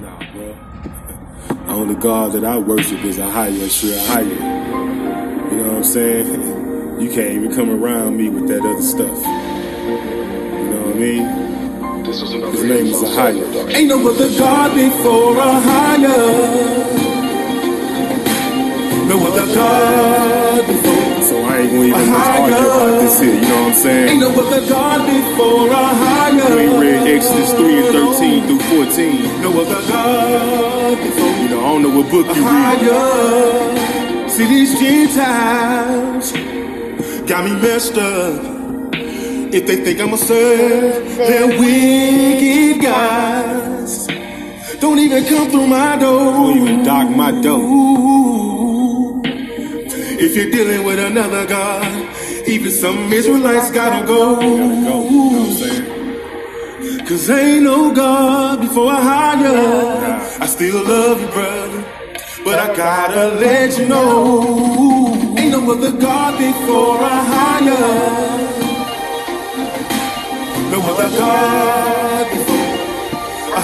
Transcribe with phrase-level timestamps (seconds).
[0.00, 0.56] Nah, bro.
[1.48, 4.24] The only God that I worship is Ahaya, sure higher.
[4.24, 6.62] You know what I'm saying?
[6.94, 9.18] You can't even come around me with that other stuff.
[9.18, 12.02] You know what I mean?
[12.04, 12.32] This His
[12.64, 13.74] name is Ahaya.
[13.74, 16.84] Ain't no other God before a higher.
[19.08, 20.66] No other God
[21.82, 21.90] before.
[21.90, 23.34] So I ain't gonna even much argue about this here.
[23.34, 24.08] You know what I'm saying?
[24.08, 26.46] Ain't no other God before Ahaya.
[26.56, 29.42] We read Exodus 3 and 13 through 14.
[29.42, 31.34] No other God before.
[31.42, 34.30] You know, I don't know what book you read.
[34.30, 36.32] See these Gentiles
[37.26, 38.54] got me messed up.
[39.54, 44.08] If they think I'm a serve, they're wicked guys.
[44.80, 46.32] Don't even come through my door.
[46.32, 48.23] Don't even knock my door.
[50.16, 51.84] If you're dealing with another God,
[52.46, 54.36] even some Israelites gotta go.
[57.06, 60.40] Cause ain't no God before Ahaya.
[60.40, 61.84] I still love you, brother.
[62.44, 65.14] But I gotta let you know.
[65.36, 68.44] Ain't no other God before I hire.
[70.70, 72.13] No other God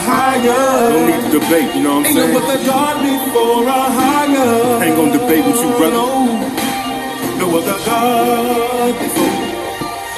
[0.08, 0.90] higher.
[0.90, 2.30] No need to debate, you know what I'm saying?
[2.30, 4.84] Ain't no other God before a higher.
[4.84, 5.96] Ain't gonna debate with you, brother.
[5.96, 9.36] No, no other God before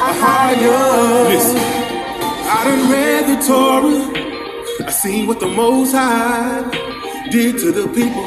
[0.08, 1.28] a higher.
[1.33, 1.58] Listen,
[2.56, 4.86] I done read the Torah.
[4.86, 6.62] I seen what the Most High
[7.30, 8.27] did to the people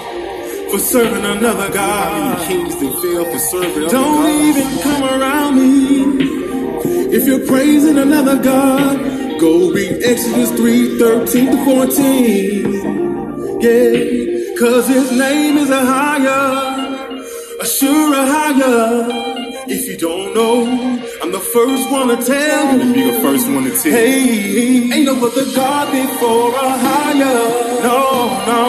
[0.71, 2.47] for serving another God.
[2.47, 6.45] Kings that fell for serving Don't even come around me.
[7.15, 13.61] If you're praising another God, go read Exodus 3 13 to 14.
[13.61, 16.39] Yeah, cause his name is Ahaya,
[17.59, 19.33] a sure higher.
[19.67, 20.65] If you don't know,
[21.21, 22.93] I'm the first one to tell you.
[22.93, 23.91] Be the first one to tell.
[23.91, 27.39] Hey, ain't no other God before a higher.
[27.81, 28.63] No, no,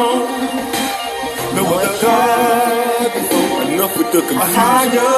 [1.54, 3.62] no other God before.
[3.72, 4.40] Enough with the confusion.
[4.40, 5.10] Ahaya.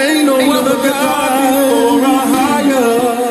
[0.00, 3.21] Ain't no other God before a higher.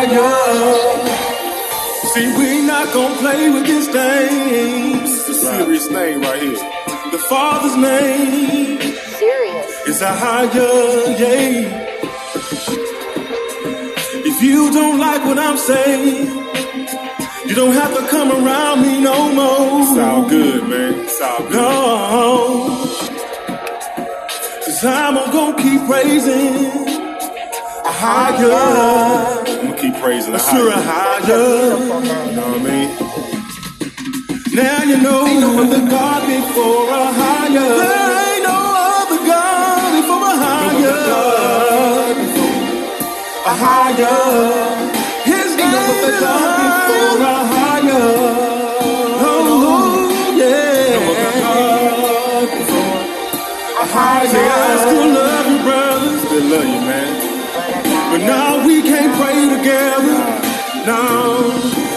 [0.00, 1.06] A higher.
[2.14, 5.02] See, we not gonna play with this thing.
[5.02, 6.52] It's a serious thing right here.
[7.12, 8.80] The Father's name
[9.18, 9.86] Serious.
[9.86, 11.86] is Ahaya, yeah.
[14.24, 16.28] If you don't like what I'm saying,
[17.46, 19.82] you don't have to come around me no more.
[19.82, 20.94] It's all good, man.
[21.00, 21.52] It's all good.
[21.52, 22.86] No.
[24.64, 26.99] Cause I'm gonna keep praising a
[27.92, 28.50] higher.
[29.46, 31.26] I'm gonna keep praising a sure a higher.
[31.26, 32.90] You know what I mean?
[34.52, 37.66] Now you know ain't no other God before Ahaya.
[37.82, 38.58] There ain't no
[38.98, 40.96] other God before Ahaya.
[43.46, 44.20] A higher.
[45.24, 45.74] His name
[46.08, 48.39] is a before a higher.
[58.10, 60.18] But now we can't pray together.
[60.84, 61.38] Now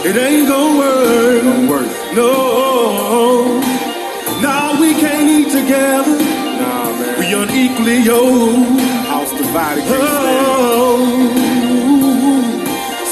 [0.05, 1.43] it ain't gonna work.
[1.43, 1.87] Don't work.
[2.13, 3.59] No.
[4.41, 6.17] Now we can't eat together.
[6.61, 7.19] Nah, man.
[7.19, 8.81] We unequally yoked.
[9.07, 9.83] House divided.
[9.87, 11.01] Oh,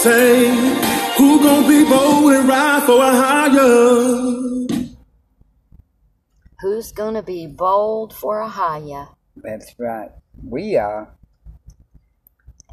[0.03, 0.49] say,
[1.17, 4.31] who gonna be bold and ride for a higher?
[6.61, 9.07] Who's gonna be bold for Ahaya?
[9.35, 10.11] That's right.
[10.43, 11.09] We are.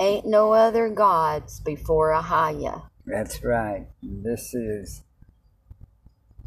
[0.00, 2.88] Ain't no other gods before Ahaya.
[3.04, 3.88] That's right.
[4.00, 5.02] This is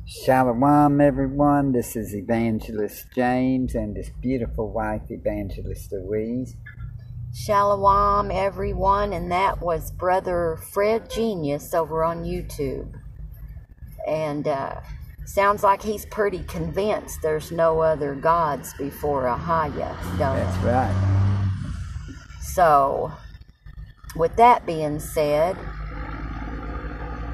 [0.07, 1.73] Shalom, everyone.
[1.73, 6.55] This is Evangelist James and his beautiful wife, Evangelist Louise.
[7.33, 12.93] Shalom, everyone, and that was Brother Fred Genius over on YouTube.
[14.07, 14.79] And uh,
[15.25, 21.11] sounds like he's pretty convinced there's no other gods before Ahaya, don't That's right.
[22.41, 23.13] So,
[24.15, 25.57] with that being said,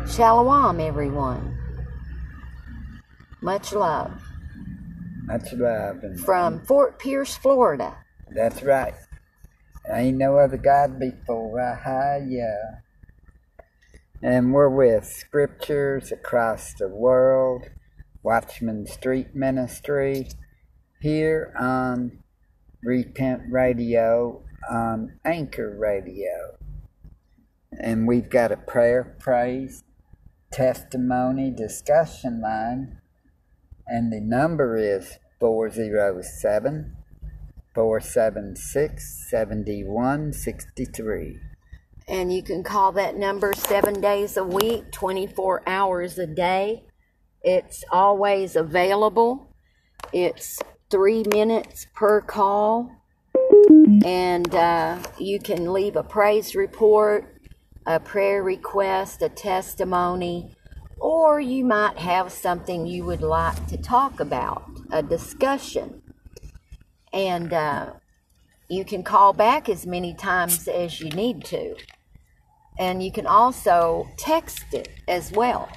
[0.09, 1.57] Shalom, everyone.
[3.41, 4.21] Much love
[5.27, 6.03] Much love.
[6.03, 7.97] And from Fort Pierce, Florida.
[8.33, 8.93] That's right.
[9.93, 12.79] Ain't no other God before Ahaya.
[14.21, 17.69] And we're with scriptures across the world,
[18.23, 20.29] Watchman Street Ministry,
[21.01, 22.23] here on
[22.81, 26.57] Repent Radio, on Anchor Radio.
[27.79, 29.83] And we've got a prayer, praise,
[30.51, 32.99] testimony, discussion line,
[33.85, 36.95] and the number is 407
[37.73, 41.39] 476 7163.
[42.07, 46.85] And you can call that number seven days a week, 24 hours a day.
[47.43, 49.53] It's always available.
[50.11, 50.59] It's
[50.89, 52.89] three minutes per call.
[54.03, 57.36] And uh, you can leave a praise report,
[57.87, 60.53] a prayer request, a testimony,
[60.99, 66.01] or you might have something you would like to talk about, a discussion.
[67.13, 67.93] And uh,
[68.69, 71.75] you can call back as many times as you need to.
[72.77, 75.69] And you can also text it as well.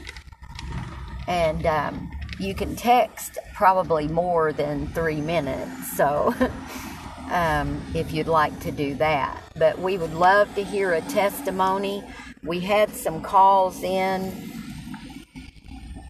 [1.29, 2.11] And um,
[2.41, 5.97] you can text probably more than three minutes.
[5.97, 6.35] So
[7.31, 9.41] um, if you'd like to do that.
[9.57, 12.05] But we would love to hear a testimony.
[12.43, 14.51] We had some calls in.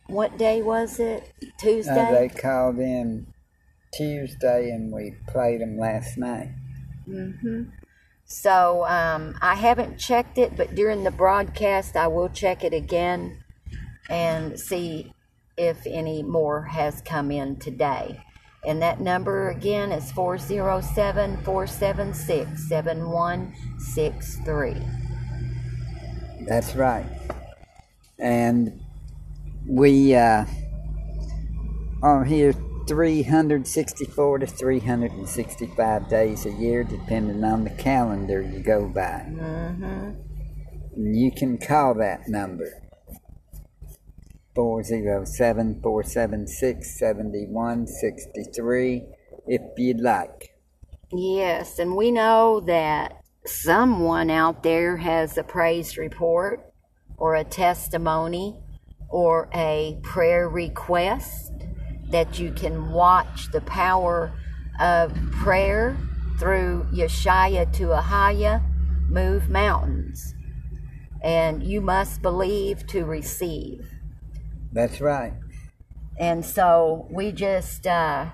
[0.07, 1.33] What day was it?
[1.59, 2.09] Tuesday?
[2.09, 3.27] Uh, they called in
[3.93, 6.51] Tuesday and we played them last night.
[7.09, 7.65] Mm-hmm.
[8.25, 13.43] So um, I haven't checked it, but during the broadcast, I will check it again
[14.09, 15.13] and see
[15.57, 18.23] if any more has come in today.
[18.65, 24.77] And that number again is 407 476 7163.
[26.47, 27.07] That's right.
[28.19, 28.79] And
[29.67, 30.45] we uh,
[32.03, 32.53] are here
[32.87, 39.25] 364 to 365 days a year, depending on the calendar you go by.
[39.29, 41.15] Mm-hmm.
[41.15, 42.90] You can call that number
[44.61, 49.07] 407 476 7163
[49.47, 50.55] if you'd like.
[51.11, 56.71] Yes, and we know that someone out there has a praise report
[57.17, 58.59] or a testimony
[59.09, 61.53] or a prayer request
[62.11, 64.31] that you can watch the power
[64.79, 65.97] of prayer
[66.39, 68.63] through Yeshaya to Ahaya
[69.09, 70.35] move mountains.
[71.23, 74.00] And you must believe to receive.
[74.73, 75.33] That's right.
[76.19, 78.27] And so we just, uh,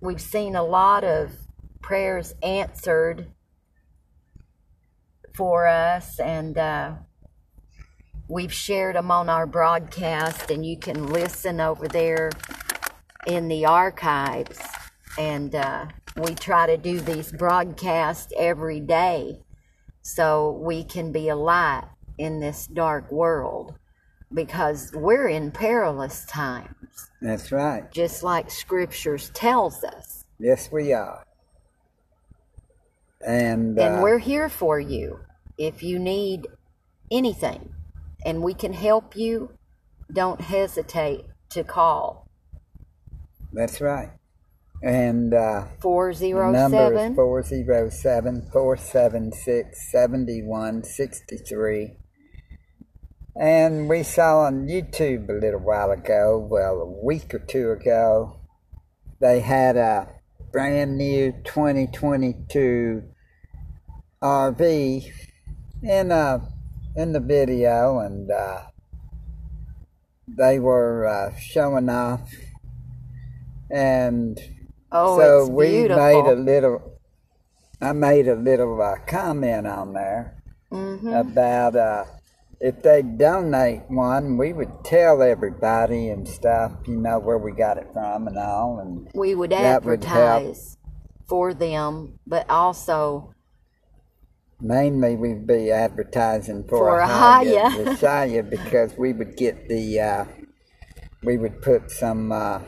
[0.00, 1.32] we've seen a lot of
[1.82, 3.26] prayers answered
[5.34, 6.92] for us, and uh,
[8.28, 12.30] we've shared them on our broadcast, and you can listen over there
[13.26, 14.58] in the archives.
[15.18, 15.86] And uh,
[16.16, 19.40] we try to do these broadcasts every day
[20.02, 21.88] so we can be a light
[22.18, 23.74] in this dark world
[24.32, 27.10] because we're in perilous times.
[27.20, 27.90] That's right.
[27.92, 30.24] Just like scriptures tells us.
[30.38, 31.24] Yes, we are.
[33.26, 35.20] And, uh, and we're here for you
[35.58, 36.46] if you need
[37.10, 37.74] anything
[38.24, 39.50] and we can help you.
[40.12, 42.26] Don't hesitate to call.
[43.52, 44.10] That's right.
[44.82, 51.96] And uh, 407 number is 407 476 7163.
[53.38, 58.40] And we saw on YouTube a little while ago, well, a week or two ago,
[59.20, 60.08] they had a
[60.50, 63.02] brand new 2022
[64.22, 65.12] RV
[65.82, 66.42] in a
[66.96, 68.62] in the video, and uh,
[70.26, 72.32] they were uh, showing off,
[73.70, 74.38] and
[74.90, 76.98] oh, so we made a little.
[77.80, 81.08] I made a little uh, comment on there mm-hmm.
[81.08, 82.04] about uh,
[82.60, 87.78] if they donate one, we would tell everybody and stuff, you know, where we got
[87.78, 90.76] it from and all, and we would that would advertise
[91.26, 93.34] for them, but also
[94.60, 97.86] mainly we'd be advertising for, For Ahaya.
[97.86, 100.24] Messiah because we would get the uh,
[101.22, 102.60] we would put some uh,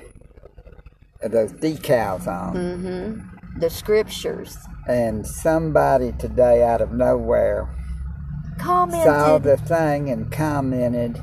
[1.23, 4.57] of those decals on hmm the scriptures.
[4.89, 7.69] and somebody today out of nowhere
[8.63, 9.05] Commented.
[9.05, 11.21] saw the thing and commented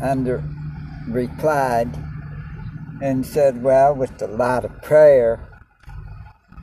[0.00, 0.44] under
[1.08, 1.90] replied
[3.00, 5.48] and said well with a lot of prayer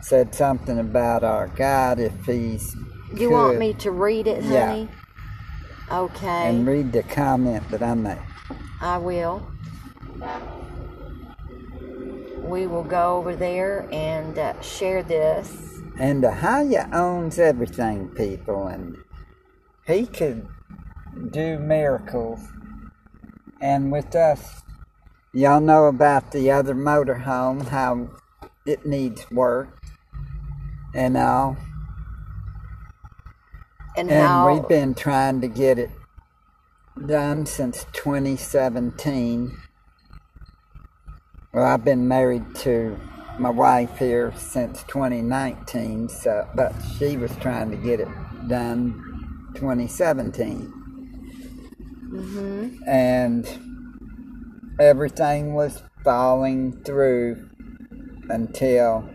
[0.02, 2.76] said something about our God if he's
[3.14, 4.88] you want me to read it, honey?
[5.90, 6.00] Yeah.
[6.00, 8.20] Okay, and read the comment that I made.
[8.80, 9.46] I will.
[12.38, 15.82] We will go over there and uh, share this.
[16.00, 18.98] And the Ahaya owns everything, people, and
[19.90, 20.48] he could
[21.32, 22.40] do miracles.
[23.60, 24.62] And with us,
[25.34, 28.10] y'all know about the other motorhome, how
[28.66, 29.82] it needs work
[30.94, 31.58] and all.
[33.98, 35.90] And, And how we've been trying to get it
[37.06, 39.58] done since 2017.
[41.52, 42.98] Well, I've been married to
[43.40, 48.08] my wife here since 2019, so but she was trying to get it
[48.48, 49.09] done
[49.60, 50.74] 2017.
[52.14, 52.84] Mm-hmm.
[52.88, 57.50] And everything was falling through
[58.30, 59.10] until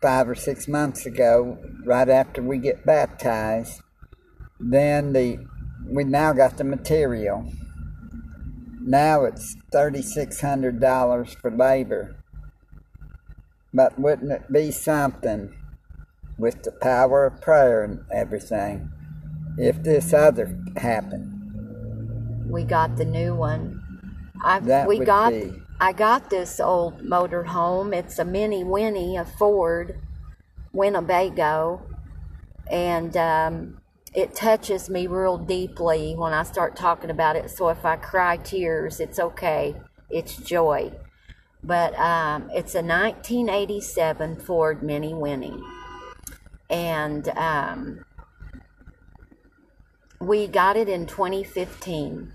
[0.00, 3.82] five or six months ago, right after we get baptized.
[4.58, 5.38] Then the
[5.86, 7.52] we now got the material.
[8.80, 12.16] Now it's thirty six hundred dollars for labor.
[13.74, 15.54] But wouldn't it be something
[16.40, 18.90] with the power of prayer and everything
[19.58, 21.36] if this other happened?
[22.48, 23.82] We got the new one.
[24.42, 27.94] I That we got be- I got this old motor home.
[27.94, 30.00] It's a mini Winnie, a Ford
[30.72, 31.82] Winnebago,
[32.70, 33.80] and um,
[34.14, 37.50] it touches me real deeply when I start talking about it.
[37.50, 39.76] So if I cry tears, it's okay.
[40.10, 40.92] It's joy.
[41.62, 45.62] But um, it's a 1987 Ford Mini Winnie,
[46.70, 48.04] and um,
[50.20, 52.32] we got it in 2015.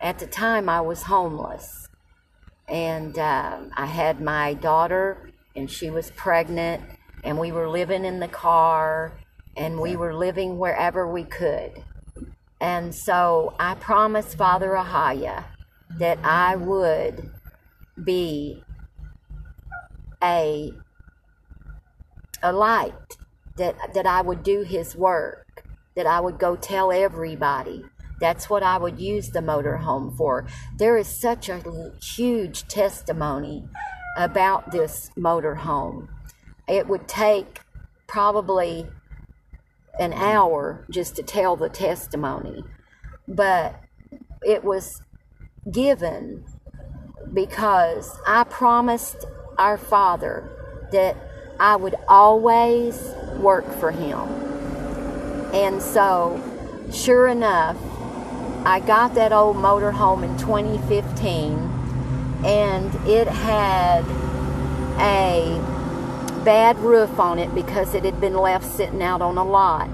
[0.00, 1.88] At the time, I was homeless,
[2.68, 6.82] and um I had my daughter, and she was pregnant,
[7.22, 9.12] and we were living in the car,
[9.56, 11.84] and we were living wherever we could.
[12.60, 15.44] And so I promised Father Ahaya
[15.98, 17.30] that I would
[18.02, 18.64] be
[20.22, 20.72] a
[22.42, 23.16] a light
[23.56, 27.84] that that I would do his work that I would go tell everybody.
[28.18, 30.46] That's what I would use the motorhome for.
[30.76, 33.64] There is such a huge testimony
[34.16, 36.08] about this motorhome.
[36.66, 37.60] It would take
[38.06, 38.86] probably
[39.98, 42.64] an hour just to tell the testimony
[43.28, 43.80] but
[44.42, 45.02] it was
[45.70, 46.44] given
[47.32, 49.24] because I promised
[49.58, 50.50] our Father
[50.92, 51.16] that
[51.58, 53.00] I would always
[53.36, 54.18] work for Him.
[55.54, 56.40] And so,
[56.92, 57.76] sure enough,
[58.64, 61.58] I got that old motorhome in 2015,
[62.44, 64.04] and it had
[64.98, 65.58] a
[66.44, 69.88] bad roof on it because it had been left sitting out on a lot.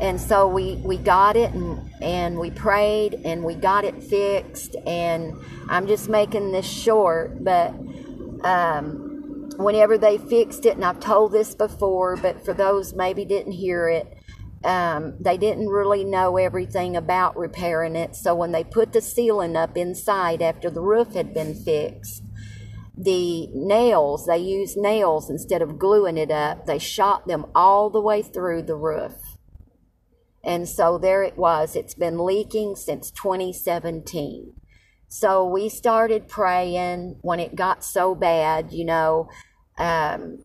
[0.00, 4.74] And so we, we got it and, and we prayed and we got it fixed.
[4.86, 5.34] And
[5.68, 7.68] I'm just making this short, but
[8.42, 9.11] um,
[9.56, 13.88] whenever they fixed it, and I've told this before, but for those maybe didn't hear
[13.88, 14.18] it,
[14.64, 18.14] um, they didn't really know everything about repairing it.
[18.14, 22.22] So when they put the ceiling up inside after the roof had been fixed,
[22.96, 28.00] the nails, they used nails instead of gluing it up, they shot them all the
[28.00, 29.14] way through the roof.
[30.44, 31.76] And so there it was.
[31.76, 34.54] It's been leaking since 2017.
[35.14, 39.28] So we started praying when it got so bad, you know,
[39.76, 40.42] um,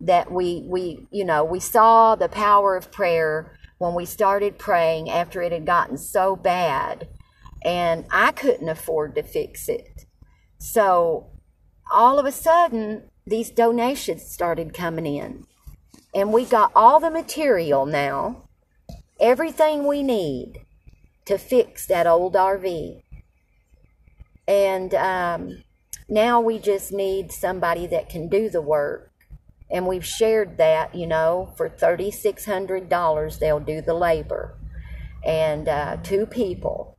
[0.00, 5.10] that we, we, you know, we saw the power of prayer when we started praying
[5.10, 7.08] after it had gotten so bad.
[7.62, 10.06] And I couldn't afford to fix it.
[10.56, 11.26] So
[11.92, 15.44] all of a sudden, these donations started coming in.
[16.14, 18.48] And we got all the material now,
[19.20, 20.64] everything we need
[21.26, 23.02] to fix that old RV.
[24.46, 25.64] And um,
[26.08, 29.10] now we just need somebody that can do the work.
[29.70, 34.54] And we've shared that, you know, for $3,600, they'll do the labor.
[35.24, 36.94] And uh, two people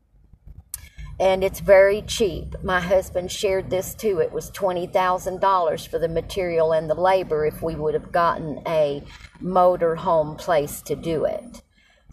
[1.20, 2.56] and it's very cheap.
[2.62, 4.20] My husband shared this too.
[4.20, 9.02] It was $20,000 for the material and the labor if we would have gotten a
[9.40, 11.62] motor home place to do it.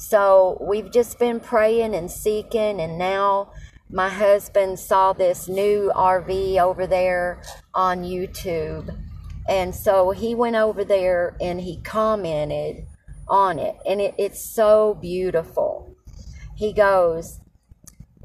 [0.02, 3.52] So we've just been praying and seeking, and now
[3.88, 7.40] my husband saw this new RV over there
[7.72, 8.98] on YouTube.
[9.48, 12.84] And so he went over there and he commented
[13.28, 15.94] on it, and it, it's so beautiful.
[16.56, 17.38] He goes,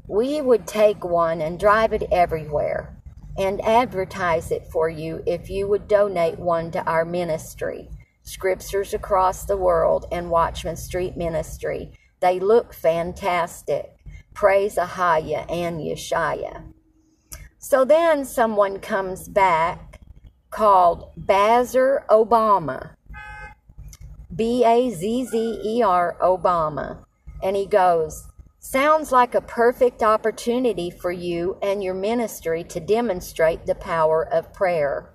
[0.08, 2.96] we would take one and drive it everywhere
[3.38, 7.88] and advertise it for you if you would donate one to our ministry,
[8.28, 11.92] Scriptures Across the World and Watchman Street Ministry.
[12.20, 13.96] They look fantastic.
[14.34, 16.64] Praise Ahaya and Yeshaya.
[17.58, 20.00] So then someone comes back
[20.50, 22.90] called Bazzer Obama.
[24.34, 27.04] B A Z Z E R Obama.
[27.42, 28.28] And he goes,
[28.60, 34.52] Sounds like a perfect opportunity for you and your ministry to demonstrate the power of
[34.52, 35.14] prayer.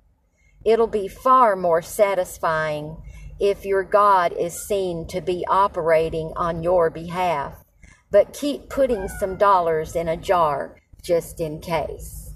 [0.64, 2.96] It'll be far more satisfying
[3.38, 7.64] if your God is seen to be operating on your behalf,
[8.10, 12.34] but keep putting some dollars in a jar just in case.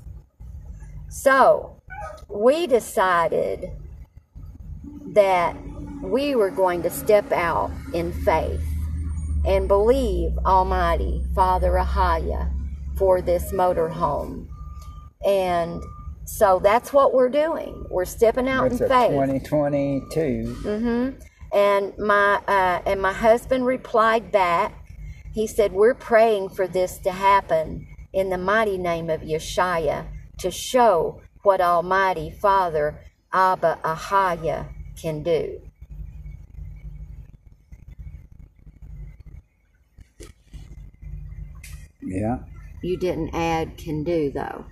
[1.09, 1.81] So,
[2.29, 3.71] we decided
[5.07, 5.57] that
[6.03, 8.63] we were going to step out in faith
[9.47, 12.53] and believe Almighty Father Ahaya
[12.97, 14.49] for this motorhome.
[15.25, 15.83] And
[16.29, 17.87] so that's what we're doing.
[17.89, 19.11] We're stepping out What's in it, faith.
[19.13, 20.57] 2022?
[20.63, 21.21] Mm-hmm.
[21.55, 24.75] And my uh, and my husband replied back.
[25.33, 30.07] He said, "We're praying for this to happen in the mighty name of Yeshua
[30.41, 33.01] to show what Almighty Father
[33.33, 34.69] Abba Ahaya
[35.01, 35.63] can do."
[42.03, 42.41] Yeah.
[42.83, 44.67] You didn't add can do though.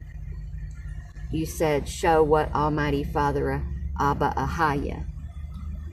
[1.30, 3.62] You said show what Almighty Father
[3.98, 5.04] Abba Ahaya.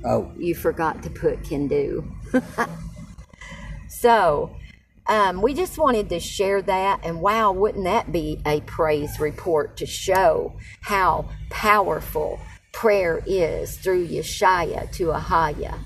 [0.06, 2.12] Oh, You forgot to put can do.
[3.88, 4.56] so,
[5.08, 9.78] um, we just wanted to share that, and wow, wouldn't that be a praise report
[9.78, 12.40] to show how powerful
[12.72, 15.80] prayer is through Yeshaya to Ahaya?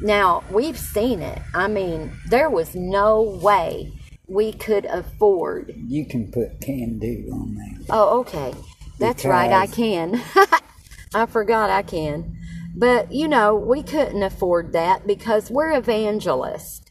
[0.00, 1.40] Now, we've seen it.
[1.54, 3.95] I mean, there was no way
[4.28, 7.86] we could afford you can put can do on there.
[7.90, 8.54] Oh, okay.
[8.98, 10.20] That's right, I can.
[11.14, 12.36] I forgot I can.
[12.74, 16.82] But, you know, we couldn't afford that because we're evangelists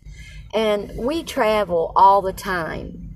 [0.54, 3.16] and we travel all the time.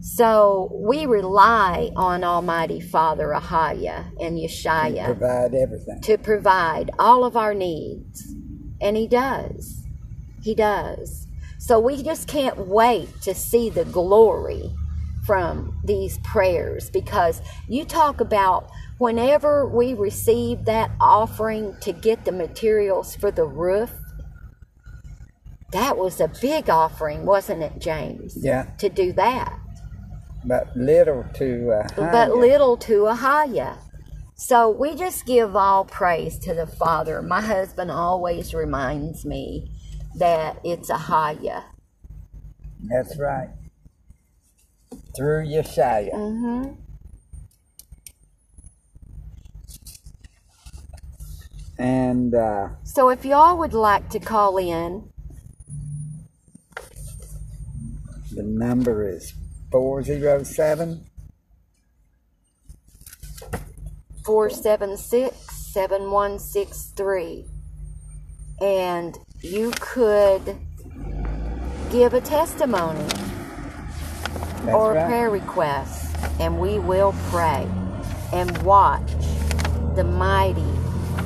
[0.00, 6.00] So we rely on Almighty Father Ahaya and Yeshaya to Provide everything.
[6.02, 8.22] to provide all of our needs.
[8.80, 9.86] And He does.
[10.42, 11.23] He does.
[11.66, 14.70] So we just can't wait to see the glory
[15.24, 17.40] from these prayers because
[17.70, 23.90] you talk about whenever we receive that offering to get the materials for the roof.
[25.72, 28.36] That was a big offering, wasn't it, James?
[28.36, 28.64] Yeah.
[28.80, 29.58] To do that
[30.44, 33.78] But little to but little to Ahaya.
[34.34, 37.22] So we just give all praise to the Father.
[37.22, 39.70] My husband always reminds me
[40.16, 41.64] that it's Ahaya.
[42.82, 43.50] That's right.
[45.16, 46.12] Through Yeshaya.
[46.12, 46.72] Mm-hmm.
[51.78, 55.10] And uh, So if y'all would like to call in,
[58.32, 59.34] the number is
[59.70, 61.06] 407
[64.24, 65.36] 476
[65.72, 67.46] 7163.
[68.60, 70.56] And you could
[71.92, 73.06] give a testimony
[74.64, 75.06] That's or a right.
[75.06, 77.68] prayer request, and we will pray
[78.32, 79.12] and watch
[79.96, 80.62] the mighty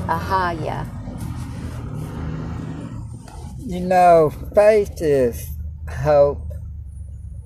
[0.09, 0.85] Ahaya.
[3.59, 5.46] You know, faith is
[5.88, 6.50] hope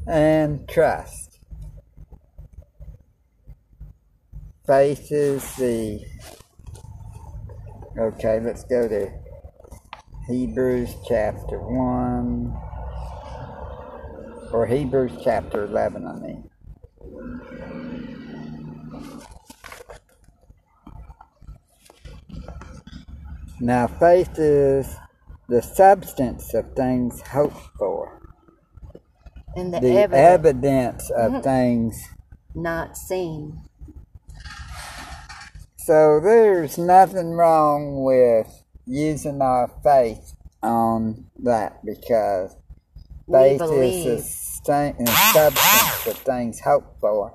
[0.07, 1.39] and trust.
[4.67, 6.01] Faith is the.
[7.99, 9.22] Okay, let's go to
[10.29, 12.57] Hebrews chapter 1.
[14.53, 16.49] Or Hebrews chapter 11, I mean.
[23.59, 24.97] Now, faith is
[25.49, 28.21] the substance of things hoped for,
[29.57, 31.41] And the, the evidence evidence of mm-hmm.
[31.43, 32.09] things.
[32.55, 33.61] not seen.
[35.79, 38.62] So, there's nothing wrong with
[38.93, 42.57] using our faith on that because
[43.31, 44.93] faith is the sta-
[45.33, 47.35] substance of things hoped for,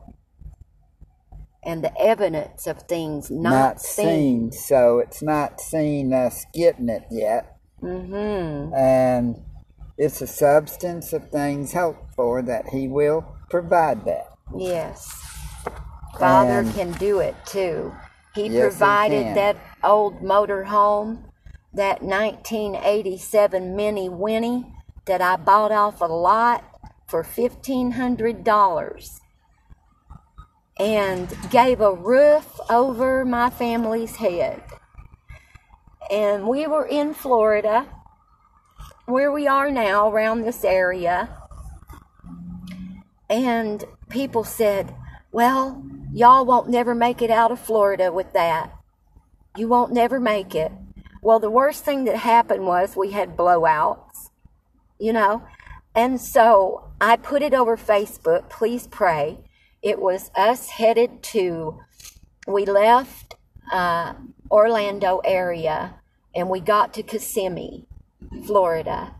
[1.63, 4.51] and the evidence of things not, not, seen.
[4.51, 4.51] seen.
[4.51, 7.53] So, it's not seen us getting it yet.
[7.83, 8.73] Mm-hmm.
[8.73, 9.35] and
[9.99, 14.29] it's a substance of things hoped for that he will provide that.
[14.57, 15.11] Yes.
[16.19, 17.93] Father And- can do it too.
[18.33, 19.35] He Yes, provided can.
[19.35, 21.25] that old motor home,
[21.77, 24.65] that 1987 Mini Winnie
[25.05, 26.63] that I bought off a lot
[27.07, 29.19] for $1,500
[30.79, 34.61] and gave a roof over my family's head.
[36.11, 37.87] And we were in Florida,
[39.05, 41.29] where we are now, around this area.
[43.29, 44.95] And people said,
[45.31, 48.73] Well, y'all won't never make it out of Florida with that.
[49.55, 50.71] You won't never make it.
[51.21, 54.29] Well, the worst thing that happened was we had blowouts,
[54.99, 55.43] you know?
[55.95, 58.49] And so I put it over Facebook.
[58.49, 59.39] Please pray.
[59.81, 61.79] It was us headed to,
[62.47, 63.35] we left
[63.71, 64.13] uh,
[64.51, 65.95] Orlando area
[66.35, 67.87] and we got to Kissimmee,
[68.45, 69.15] Florida,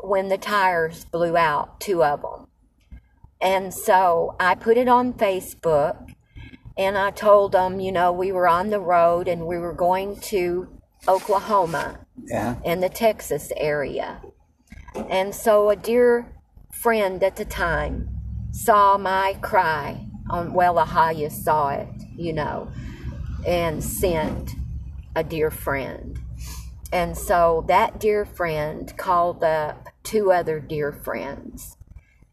[0.00, 2.46] when the tires blew out, two of them.
[3.40, 6.12] And so I put it on Facebook,
[6.76, 10.16] and I told them, you know, we were on the road and we were going
[10.20, 10.68] to
[11.08, 12.56] Oklahoma Yeah.
[12.64, 14.20] and the Texas area.
[15.10, 16.32] And so a dear
[16.72, 18.08] friend at the time
[18.50, 22.68] saw my cry on well Ahaya saw it, you know,
[23.46, 24.52] and sent
[25.14, 26.18] a dear friend.
[26.92, 31.76] And so that dear friend called up two other dear friends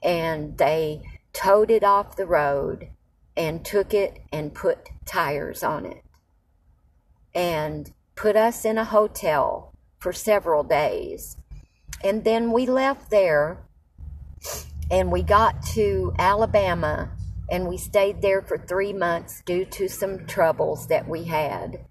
[0.01, 1.01] and they
[1.33, 2.89] towed it off the road
[3.35, 6.03] and took it and put tires on it
[7.33, 11.37] and put us in a hotel for several days.
[12.03, 13.65] And then we left there
[14.91, 17.11] and we got to Alabama
[17.49, 21.85] and we stayed there for three months due to some troubles that we had.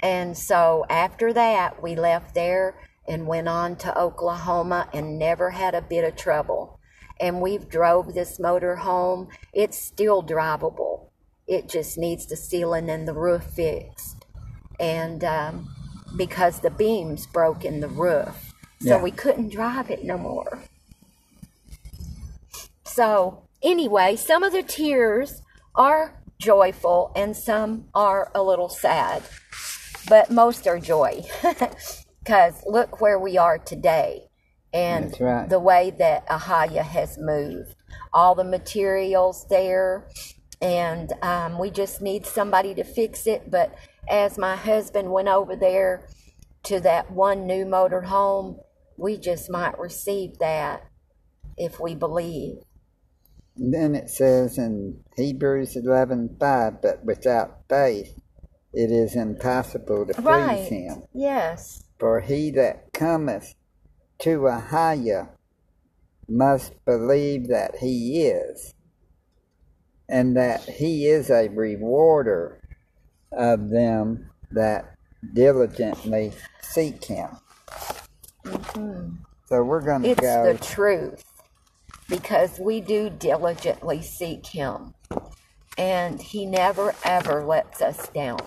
[0.00, 5.74] And so after that, we left there and went on to Oklahoma and never had
[5.74, 6.78] a bit of trouble.
[7.18, 9.28] And we've drove this motor home.
[9.52, 11.08] It's still drivable.
[11.46, 14.15] It just needs the ceiling and the roof fixed.
[14.78, 15.68] And um,
[16.16, 19.02] because the beams broke in the roof, so Yeah.
[19.02, 20.60] we couldn't drive it no more.
[22.84, 25.42] So, anyway, some of the tears
[25.74, 29.22] are joyful and some are a little sad,
[30.08, 31.22] but most are joy.
[32.26, 34.22] Because look where we are today
[34.74, 35.48] and right.
[35.48, 37.76] the way that Ahaya has moved.
[38.12, 40.08] All the materials there,
[40.60, 43.48] and um, we just need somebody to fix it.
[43.48, 43.76] But
[44.08, 46.06] as my husband went over there
[46.64, 48.58] to that one new motor home,
[48.96, 50.84] we just might receive that
[51.56, 52.56] if we believe.
[53.56, 58.20] And then it says in Hebrews eleven five, but without faith
[58.72, 61.04] it is impossible to please him.
[61.14, 61.84] Yes.
[61.98, 63.54] For he that cometh
[64.18, 65.30] to Ahaya
[66.28, 68.74] must believe that he is,
[70.08, 72.60] and that he is a rewarder
[73.36, 74.94] of them that
[75.34, 77.28] diligently seek him.
[78.44, 79.14] Mm-hmm.
[79.48, 80.44] So we're going to go.
[80.44, 81.24] It's the truth
[82.08, 84.94] because we do diligently seek Him,
[85.78, 88.38] and He never ever lets us down.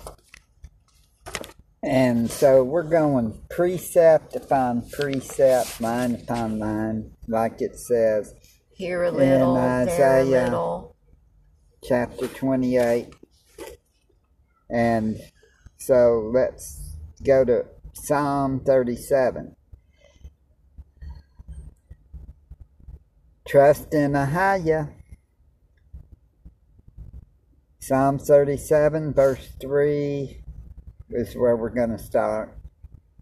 [1.81, 8.33] And so we're going precept upon precept, line upon line, like it says,
[8.73, 10.43] Here a little, there a Isaiah.
[10.43, 10.95] little.
[11.83, 13.13] chapter 28.
[14.69, 15.19] And
[15.77, 19.55] so let's go to Psalm 37.
[23.47, 24.93] Trust in Ahia.
[27.79, 30.43] Psalm 37, verse 3
[31.09, 32.55] is where we're going to start.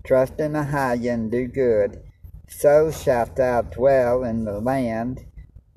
[0.05, 2.03] Trust in Ahia and do good.
[2.49, 5.25] So shalt thou dwell in the land,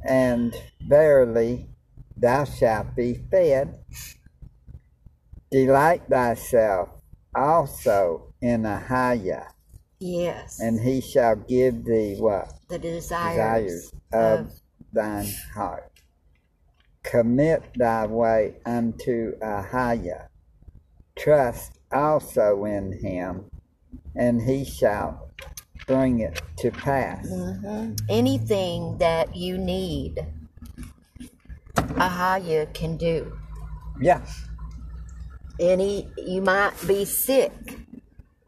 [0.04, 1.68] and verily
[2.16, 3.78] thou shalt be fed.
[5.50, 6.90] Delight thyself
[7.34, 9.46] also in Ahia,
[9.98, 12.52] Yes, and he shall give thee what?
[12.68, 14.52] the Desires desires of of
[14.92, 15.90] thine heart.
[17.02, 20.28] Commit thy way unto Ahia.
[21.16, 23.50] Trust also in him,
[24.14, 25.30] and he shall
[25.86, 27.26] bring it to pass.
[27.26, 27.98] Mhm.
[28.08, 30.24] anything that you need.
[31.76, 33.36] Ahaya can do.
[34.00, 34.24] Yeah,
[35.60, 37.52] any you might be sick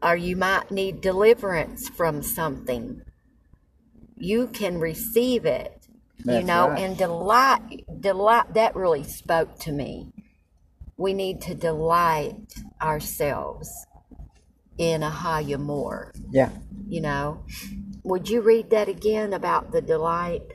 [0.01, 3.01] or you might need deliverance from something
[4.17, 5.87] you can receive it
[6.25, 6.81] you know right.
[6.81, 10.11] and delight delight that really spoke to me
[10.97, 12.35] we need to delight
[12.81, 13.69] ourselves
[14.77, 16.49] in Ahaya more yeah.
[16.87, 17.43] you know
[18.03, 20.52] would you read that again about the delight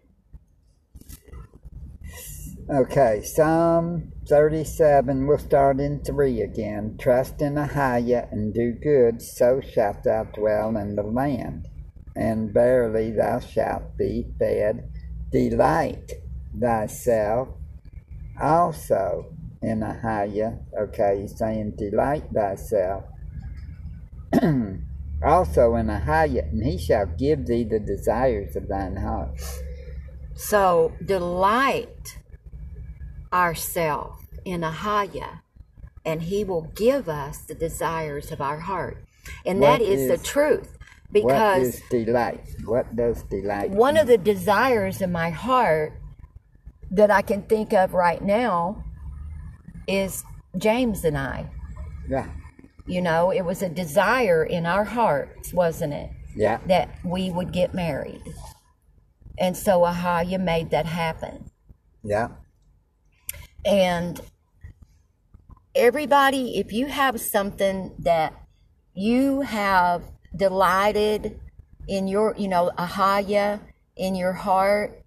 [2.71, 6.99] Okay, Psalm 37, we'll start in 3 again.
[7.01, 11.67] Trust in Ahia and do good, so shalt thou dwell in the land.
[12.15, 14.87] And verily thou shalt be fed.
[15.33, 16.13] Delight
[16.61, 17.49] thyself
[18.39, 20.59] also in Ahia.
[20.79, 23.05] Okay, he's saying delight thyself
[25.25, 29.41] also in Ahia, and he shall give thee the desires of thine heart.
[30.35, 32.19] So delight
[33.33, 35.41] ourselves in Ahaya,
[36.05, 39.05] and He will give us the desires of our heart.
[39.45, 40.79] And What that is, the is- truth.
[41.11, 42.45] what Because is delight?
[42.65, 45.93] What does delight one of the desires in my heart
[46.91, 48.85] that I can think of right now
[49.87, 50.23] is
[50.57, 51.47] James and I.
[52.09, 52.27] Yeah,
[52.87, 56.11] You know, it was a desire in our hearts, wasn't it?
[56.35, 58.23] yeah, that we would get married.
[59.39, 61.51] And so Ahaya made that happen.
[62.03, 62.29] yeah,
[63.69, 64.19] And
[65.75, 68.33] everybody, if you have something that
[68.95, 70.03] you have
[70.35, 71.39] delighted
[71.87, 73.61] in your, you know, ahaya
[73.95, 75.03] in your heart,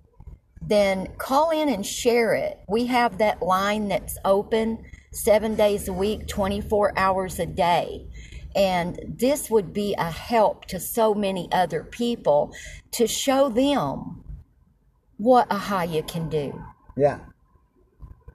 [0.61, 2.59] then call in and share it.
[2.67, 8.07] We have that line that's open seven days a week, 24 hours a day.
[8.55, 12.53] And this would be a help to so many other people
[12.91, 14.23] to show them
[15.17, 16.63] what Ahaya can do.
[16.95, 17.19] Yeah.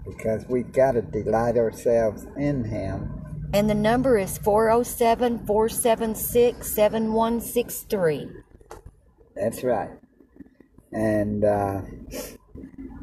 [0.06, 3.50] Because we've got to delight ourselves in Him.
[3.52, 8.30] And the number is 407 476 7163.
[9.34, 9.90] That's right.
[10.92, 11.82] And uh,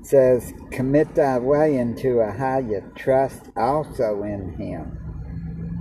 [0.01, 5.03] says, Commit thy way into a Ahaya, trust also in Him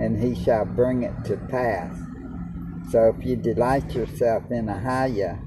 [0.03, 1.97] and he shall bring it to pass.
[2.91, 5.41] So if you delight yourself in a Ahaya,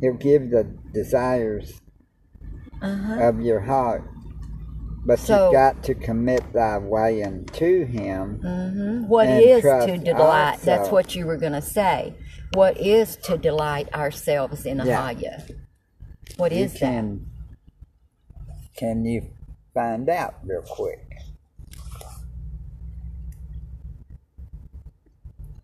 [0.00, 1.80] he'll give the desires
[2.82, 3.28] uh-huh.
[3.28, 4.04] of your heart.
[5.06, 8.40] But so, you've got to commit thy way unto him.
[8.42, 9.08] Mm-hmm.
[9.08, 10.52] What is to delight?
[10.52, 10.64] Also.
[10.64, 12.14] That's what you were going to say.
[12.54, 15.20] What is to delight ourselves in Ahaya?
[15.20, 15.56] Yeah.
[16.36, 17.26] What is you can,
[18.46, 18.76] that?
[18.76, 19.28] Can you
[19.74, 21.00] find out real quick?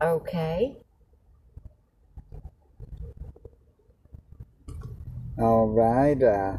[0.03, 0.77] Okay.
[5.39, 6.23] All right.
[6.23, 6.57] Uh,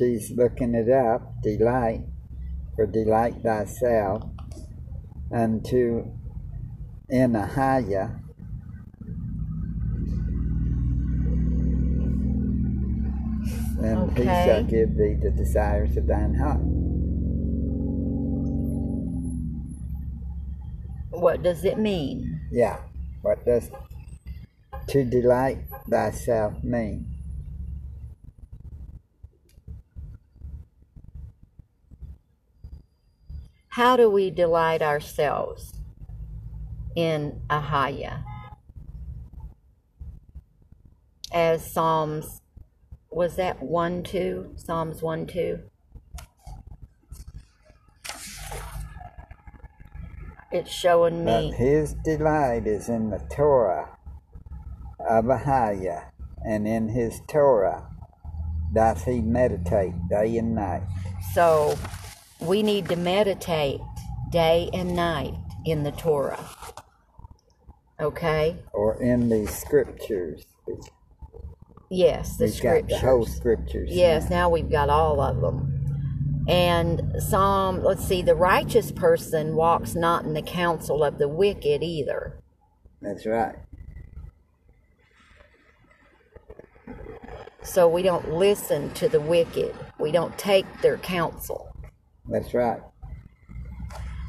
[0.00, 1.42] she's looking it up.
[1.42, 2.06] Delight,
[2.74, 4.22] for delight thyself
[5.32, 6.06] unto
[7.12, 8.18] Inahaya.
[13.82, 14.22] And okay.
[14.22, 16.60] he shall give thee the desires of thine heart.
[21.10, 22.40] What does it mean?
[22.50, 22.78] Yeah.
[23.22, 23.70] What does
[24.88, 25.58] to delight
[25.88, 27.09] thyself mean?
[33.74, 35.74] How do we delight ourselves
[36.96, 38.24] in Ahaya?
[41.32, 42.42] As Psalms,
[43.12, 44.54] was that 1 2?
[44.56, 45.60] Psalms 1 2?
[50.50, 51.52] It's showing me.
[51.52, 53.96] But his delight is in the Torah
[54.98, 56.10] of Ahaya,
[56.44, 57.86] and in his Torah
[58.74, 60.82] doth he meditate day and night.
[61.34, 61.78] So
[62.40, 63.80] we need to meditate
[64.30, 66.48] day and night in the Torah.
[68.00, 68.56] Okay?
[68.72, 70.46] Or in the scriptures.
[71.90, 72.90] Yes, the we've scriptures.
[72.90, 73.90] Got the whole scriptures.
[73.92, 74.36] Yes, now.
[74.36, 75.76] now we've got all of them.
[76.48, 81.82] And Psalm, let's see, the righteous person walks not in the counsel of the wicked
[81.82, 82.40] either.
[83.02, 83.56] That's right.
[87.62, 91.69] So we don't listen to the wicked, we don't take their counsel.
[92.30, 92.80] That's right.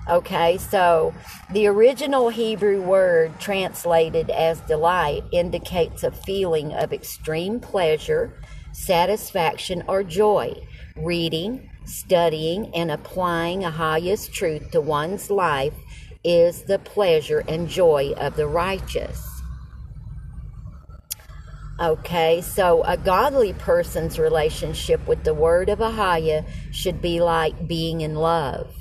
[0.09, 1.13] Okay, so
[1.51, 8.41] the original Hebrew word translated as delight indicates a feeling of extreme pleasure,
[8.73, 10.55] satisfaction, or joy.
[10.97, 15.75] Reading, studying and applying Ahaya's truth to one's life
[16.23, 19.30] is the pleasure and joy of the righteous.
[21.81, 28.01] Okay, so a godly person's relationship with the word of Ahaya should be like being
[28.01, 28.71] in love.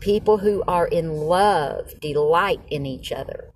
[0.00, 3.54] People who are in love delight in each other.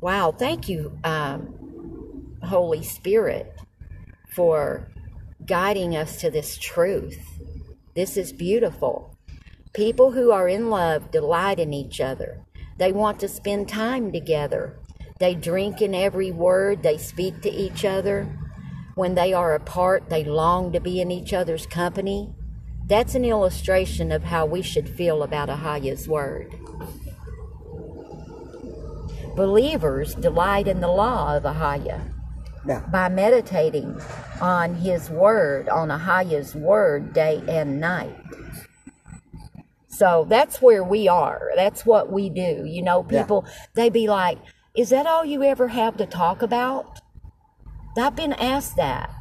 [0.00, 3.54] Wow, thank you, um, Holy Spirit,
[4.30, 4.90] for
[5.44, 7.20] guiding us to this truth.
[7.94, 9.18] This is beautiful.
[9.74, 12.40] People who are in love delight in each other.
[12.78, 14.78] They want to spend time together.
[15.18, 18.28] They drink in every word, they speak to each other.
[18.94, 22.32] When they are apart, they long to be in each other's company.
[22.86, 26.54] That's an illustration of how we should feel about Ahaya's word.
[29.34, 32.12] Believers delight in the law of Ahaya
[32.66, 32.80] yeah.
[32.90, 34.00] by meditating
[34.40, 38.16] on His Word, on Ahaya's Word, day and night.
[39.88, 41.50] So that's where we are.
[41.54, 42.64] That's what we do.
[42.64, 43.52] You know, people, yeah.
[43.74, 44.38] they be like,
[44.74, 47.00] Is that all you ever have to talk about?
[47.96, 49.14] I've been asked that.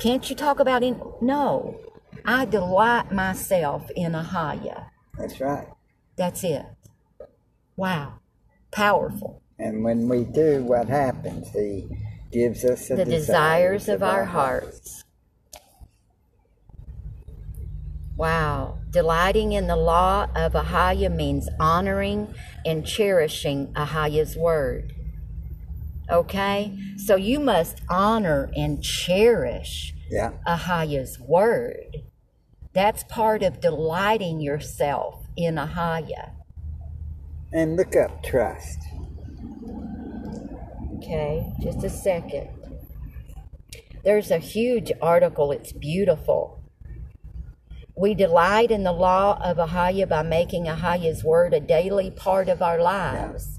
[0.00, 0.96] Can't you talk about it?
[1.22, 1.78] No.
[2.24, 4.86] I delight myself in Ahaya.
[5.16, 5.68] That's right.
[6.16, 6.66] That's it.
[7.76, 8.14] Wow.
[8.72, 9.42] Powerful.
[9.60, 11.50] And when we do, what happens?
[11.50, 11.86] He
[12.32, 14.66] gives us the, desires, desires, of, our, hearts.
[14.66, 15.04] hearts.
[18.18, 18.80] Wow.
[18.90, 22.34] Delighting in the law of Ahaya means honoring
[22.66, 24.92] and cherishing Ahaya's word.
[26.10, 26.76] Okay?
[26.96, 30.32] So you must honor and cherish yeah.
[30.48, 32.02] Ahaya's word.
[32.72, 36.32] That's part of delighting yourself in Ahaya.
[37.52, 38.78] And look up trust.
[40.96, 42.48] Okay, just a second.
[44.02, 46.57] There's a huge article, it's beautiful.
[47.98, 52.62] We delight in the law of Ahaya by making Ahaya's word a daily part of
[52.62, 53.58] our lives,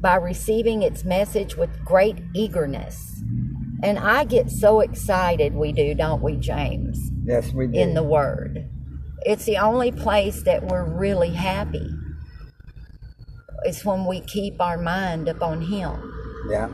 [0.00, 3.20] by receiving its message with great eagerness.
[3.82, 7.10] And I get so excited, we do, don't we, James?
[7.24, 7.76] Yes, we do.
[7.76, 8.70] In the Word.
[9.22, 11.90] It's the only place that we're really happy.
[13.64, 16.12] It's when we keep our mind upon Him.
[16.48, 16.68] Yeah.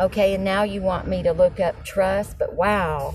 [0.00, 3.14] Okay, and now you want me to look up trust, but wow.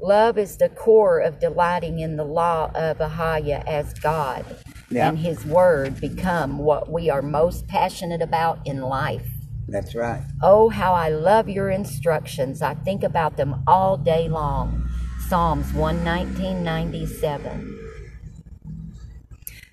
[0.00, 4.44] Love is the core of delighting in the law of Ahaya as God
[4.90, 5.08] Yeah.
[5.08, 9.26] and His Word become what we are most passionate about in life.
[9.68, 10.22] That's right.
[10.42, 12.62] Oh, how I love your instructions.
[12.62, 14.88] I think about them all day long.
[15.28, 17.74] Psalms 119.97.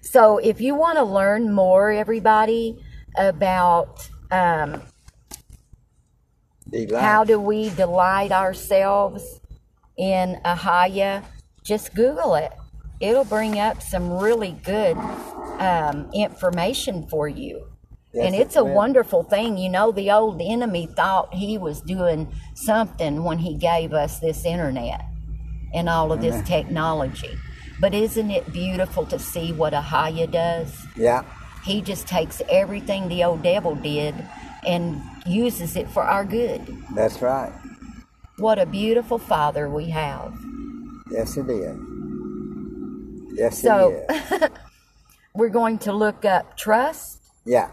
[0.01, 2.83] So, if you want to learn more, everybody,
[3.17, 4.81] about um,
[6.97, 9.39] how do we delight ourselves
[9.97, 11.23] in Ahaya,
[11.63, 12.51] just Google it.
[12.99, 14.97] It'll bring up some really good
[15.59, 17.67] um, information for you.
[18.13, 19.57] Yes, and it it's a wonderful thing.
[19.57, 24.45] You know, the old enemy thought he was doing something when he gave us this
[24.45, 25.03] internet
[25.73, 27.35] and all of this technology.
[27.79, 30.85] But isn't it beautiful to see what Ahaya does?
[30.95, 31.23] Yeah.
[31.65, 34.13] He just takes everything the old devil did
[34.65, 36.61] and uses it for our good.
[36.93, 37.51] That's right.
[38.37, 40.33] What a beautiful father we have.
[41.11, 41.77] Yes, it is.
[43.33, 44.49] Yes, So- it is.
[45.35, 47.19] We're going to look up trust.
[47.43, 47.71] Yeah.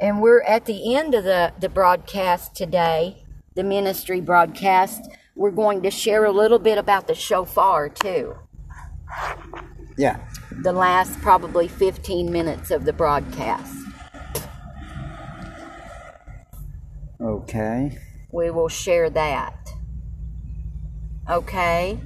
[0.00, 3.24] And we're at the end of the, the broadcast today,
[3.54, 5.08] the ministry broadcast.
[5.36, 8.36] We're going to share a little bit about the shofar too.
[9.96, 10.20] Yeah.
[10.62, 13.74] The last probably 15 minutes of the broadcast.
[17.20, 17.98] Okay.
[18.32, 19.56] We will share that.
[21.28, 21.98] Okay.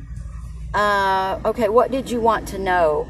[0.75, 3.09] Uh, okay, what did you want to know?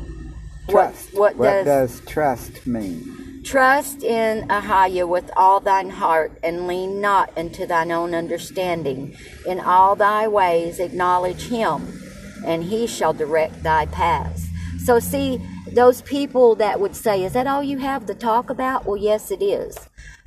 [0.68, 1.14] Trust.
[1.14, 3.42] What, what, does, does trust mean?
[3.44, 9.16] Trust in Ahaya with all thine heart, and lean not unto thine own understanding.
[9.46, 12.02] In all thy ways acknowledge him,
[12.44, 14.47] and he shall direct thy paths.
[14.88, 15.38] So, see,
[15.70, 18.86] those people that would say, Is that all you have to talk about?
[18.86, 19.76] Well, yes, it is.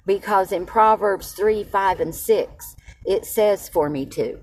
[0.05, 4.39] Because in Proverbs 3 5 and 6, it says for me to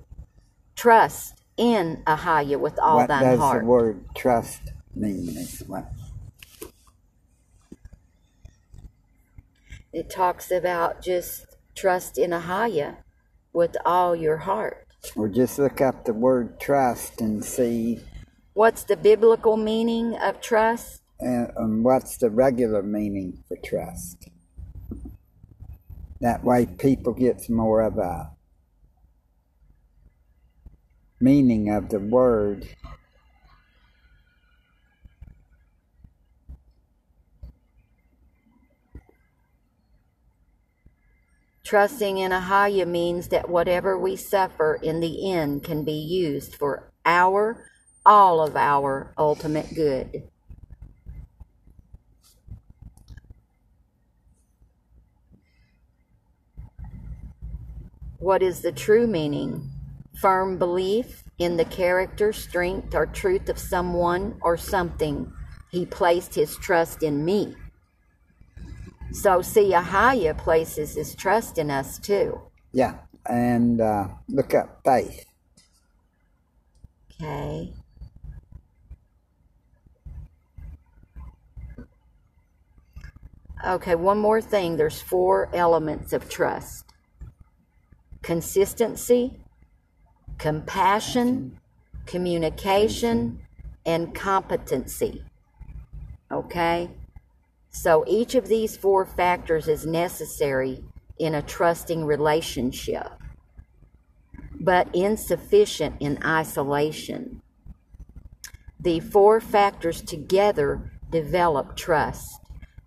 [0.75, 3.63] trust in Ahaya with all what thine does heart.
[3.63, 5.37] the word trust mean?
[5.69, 5.89] What?
[9.93, 12.97] It talks about just trust in Ahaya
[13.53, 14.85] with all your heart.
[15.15, 18.01] Or just look up the word trust and see
[18.59, 21.03] What's the biblical meaning of trust?
[21.21, 24.31] and, and what's the regular meaning for trust.
[26.21, 28.33] That way, people get more of a
[31.21, 32.67] meaning of the word.
[41.63, 46.91] Trusting in Ahaya means that whatever we suffer in the end can be used for
[47.07, 47.68] our,
[48.09, 50.23] all of our ultimate good.
[58.19, 59.71] What is the true meaning?
[60.23, 65.31] Firm belief in the character, strength, or truth of someone or something.
[65.71, 67.57] He placed his trust in me.
[69.13, 72.41] So, see, Ahaya places his trust in us too.
[72.73, 72.95] Yeah,
[73.27, 75.27] and uh, look up faith.
[77.21, 77.75] Okay.
[83.67, 84.77] Okay, one more thing.
[84.77, 86.85] There's four elements of trust
[88.23, 89.41] consistency,
[90.39, 91.59] compassion,
[92.07, 93.41] communication,
[93.87, 95.25] and competency.
[96.31, 96.91] Okay?
[97.71, 100.85] So each of these four factors is necessary
[101.19, 103.09] in a trusting relationship,
[104.61, 107.41] but insufficient in isolation.
[108.81, 112.41] The four factors together develop trust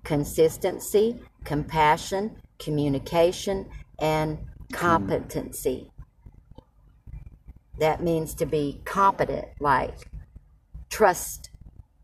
[0.04, 4.40] consistency, compassion, communication, and
[4.72, 5.92] competency.
[7.80, 10.10] That means to be competent, like
[10.90, 11.50] trust,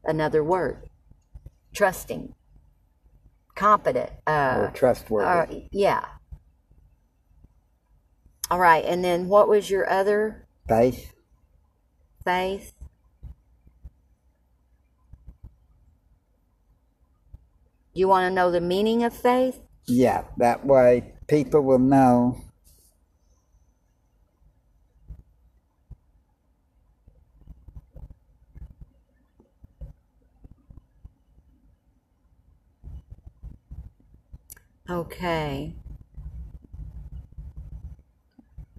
[0.04, 0.90] another word,
[1.74, 2.34] trusting,
[3.56, 5.58] competent, uh, or trustworthy.
[5.58, 6.06] uh, yeah.
[8.50, 11.14] All right, and then what was your other Faith,
[12.24, 12.74] faith?
[17.98, 19.60] You want to know the meaning of faith?
[19.88, 22.38] yeah, that way people will know
[34.90, 35.76] Okay.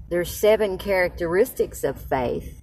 [0.08, 2.57] There's seven characteristics of faith.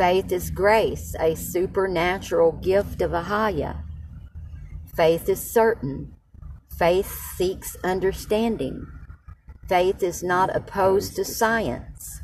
[0.00, 3.82] Faith is grace, a supernatural gift of Ahaya.
[4.96, 6.14] Faith is certain.
[6.78, 8.86] Faith seeks understanding.
[9.68, 12.22] Faith is not opposed to science.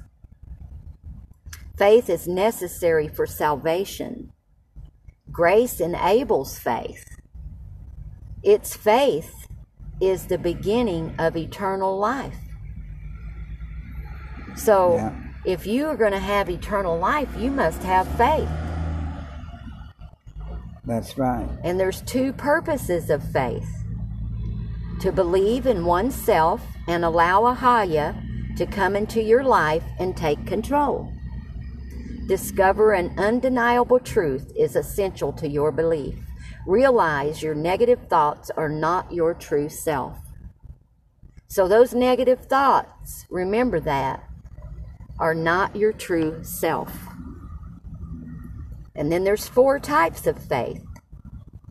[1.77, 4.33] Faith is necessary for salvation.
[5.31, 7.05] Grace enables faith.
[8.43, 9.49] Its faith
[10.01, 12.41] is the beginning of eternal life.
[14.57, 15.26] So, Yeah.
[15.47, 18.49] If you are going to have eternal life, you must have faith.
[20.84, 21.49] that's right.
[21.62, 23.68] And there's two purposes of faith
[25.01, 28.14] to believe in oneself and allow Ahaya
[28.57, 31.12] to come into your life and take control.
[32.26, 36.16] Discover an undeniable truth is essential to your belief.
[36.66, 40.18] Realize your negative thoughts are not your true self.
[41.47, 44.26] So, those negative thoughts, remember that,
[45.19, 46.93] are not your true self.
[48.95, 50.83] And then there's four types of faith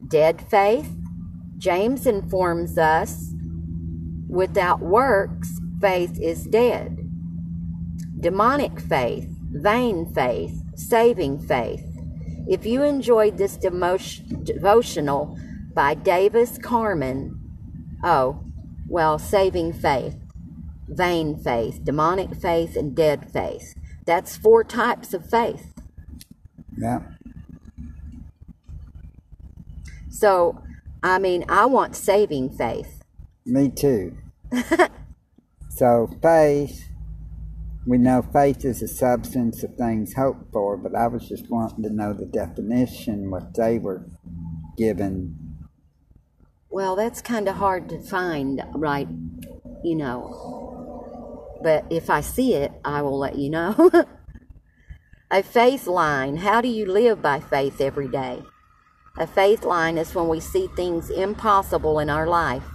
[0.08, 0.91] dead faith.
[1.58, 3.32] James informs us
[4.28, 7.10] without works, faith is dead.
[8.20, 11.84] Demonic faith, vain faith, saving faith.
[12.48, 15.38] If you enjoyed this devotional
[15.74, 17.39] by Davis Carmen,
[18.04, 18.43] oh,
[18.88, 20.16] well, saving faith,
[20.88, 23.75] vain faith, demonic faith, and dead faith.
[24.05, 25.73] That's four types of faith.
[26.77, 27.01] Yeah.
[30.09, 30.61] So,
[31.03, 33.03] I mean, I want saving faith.
[33.45, 34.17] Me too.
[35.69, 36.89] so faith,
[37.86, 41.83] we know faith is a substance of things hoped for, but I was just wanting
[41.83, 44.05] to know the definition, what they were
[44.77, 45.36] given.
[46.69, 49.07] Well, that's kind of hard to find, right?
[49.83, 50.64] You know.
[51.66, 53.89] But if I see it, I will let you know.
[55.32, 56.38] a faith line.
[56.38, 58.43] How do you live by faith every day?
[59.18, 62.66] A faith line is when we see things impossible in our life.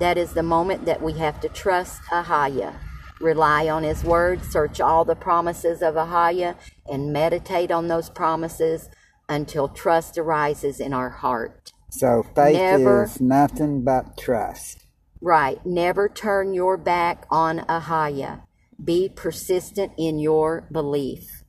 [0.00, 2.74] That is the moment that we have to trust Ahaya,
[3.20, 6.56] rely on His Word, search all the promises of Ahaya,
[6.90, 8.90] and meditate on those promises
[9.28, 11.70] until trust arises in our heart.
[11.90, 14.85] So faith Never- is nothing but trust.
[15.20, 15.64] Right.
[15.64, 18.42] Never turn your back on Ahaya.
[18.82, 21.44] Be persistent in your belief.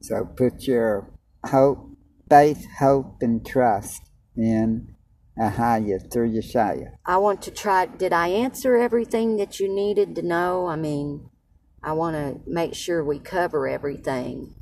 [0.00, 1.10] So put your
[1.46, 1.90] hope,
[2.28, 4.02] faith, hope, and trust
[4.36, 4.94] in
[5.38, 6.92] Ahaya through Yeshaya.
[7.06, 7.86] I want to try.
[7.86, 10.66] Did I answer everything that you needed to know?
[10.66, 11.30] I mean,
[11.82, 14.54] I want to make sure we cover everything.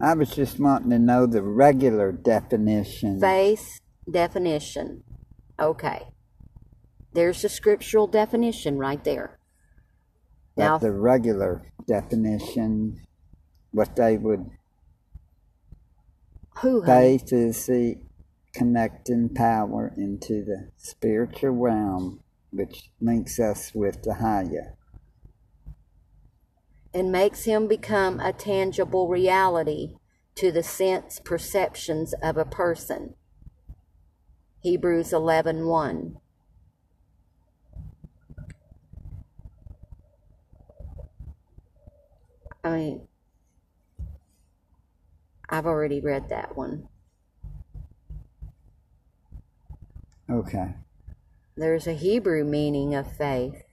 [0.00, 3.20] I was just wanting to know the regular definition.
[3.20, 3.80] Faith
[4.10, 5.02] definition.
[5.60, 6.08] Okay.
[7.12, 9.38] There's the scriptural definition right there.
[10.56, 13.00] but Now, the regular definition,
[13.72, 14.50] what they would
[16.58, 16.84] who?
[16.84, 17.96] faith is the
[18.52, 24.76] connecting power into the spiritual realm, which links us with the higher.
[26.92, 29.94] and makes him become a tangible reality
[30.34, 33.14] to the sense perceptions of a person.
[34.62, 36.20] Hebrews 11:1.
[42.62, 43.08] I mean
[45.48, 46.88] I've already read that one.
[50.30, 50.74] Okay.
[51.56, 53.64] There's a Hebrew meaning of faith.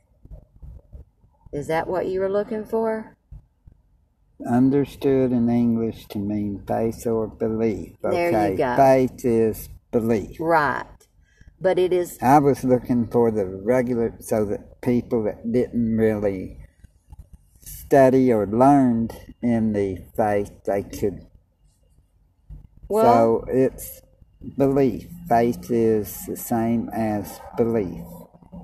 [1.54, 3.16] Is that what you were looking for?
[4.46, 7.96] Understood in English to mean faith or belief.
[8.02, 8.56] There you Okay.
[8.56, 8.76] go.
[8.76, 10.38] Faith is belief.
[10.40, 10.86] Right.
[11.60, 16.60] But it is I was looking for the regular so that people that didn't really
[17.62, 21.26] study or learned in the faith they could
[22.90, 24.02] well so it's
[24.58, 25.08] belief.
[25.28, 28.06] Faith is the same as belief.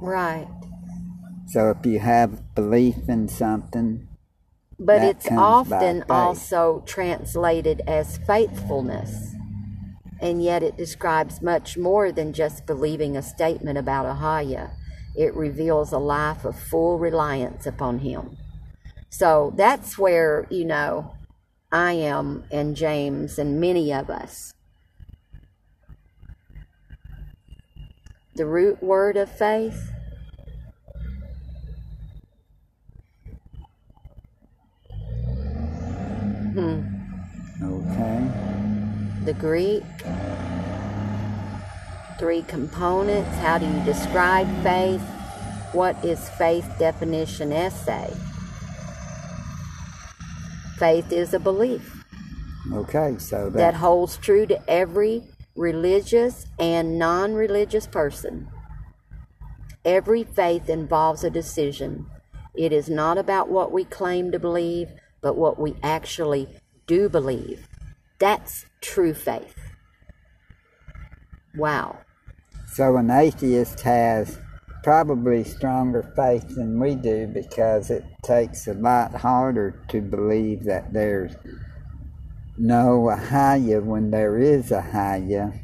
[0.01, 0.47] right.
[1.47, 4.07] So if you have belief in something,
[4.79, 9.32] But it's often also translated as faithfulness.
[10.23, 14.71] And yet it describes much more than just believing a statement about Ahaya.
[15.17, 18.37] It reveals a life of full reliance upon Him.
[19.09, 21.13] So that's where, you know,
[21.73, 24.53] I am and James and many of us.
[28.35, 29.91] The root word of faith.
[36.53, 36.81] Hmm.
[37.61, 38.62] Okay.
[39.25, 39.83] The Greek.
[42.19, 43.37] Three components.
[43.37, 45.01] How do you describe faith?
[45.71, 48.13] What is faith definition essay?
[50.77, 52.03] Faith is a belief.
[52.73, 55.23] Okay, so that, that holds true to every
[55.55, 58.49] religious and non religious person.
[59.85, 62.07] Every faith involves a decision.
[62.55, 64.89] It is not about what we claim to believe,
[65.21, 66.49] but what we actually
[66.87, 67.67] do believe.
[68.23, 69.57] That's true faith.
[71.57, 71.97] Wow.
[72.71, 74.39] So an atheist has
[74.81, 80.93] probably stronger faith than we do because it takes a lot harder to believe that
[80.93, 81.35] there's
[82.57, 85.59] no Ahaya when there is Ahaya,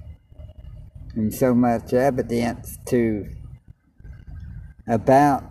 [1.16, 3.26] and so much evidence to
[4.86, 5.45] about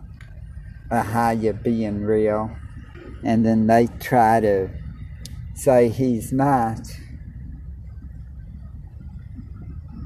[0.91, 2.55] Ahaya being real,
[3.25, 4.69] and then they try to
[5.59, 6.81] say he's not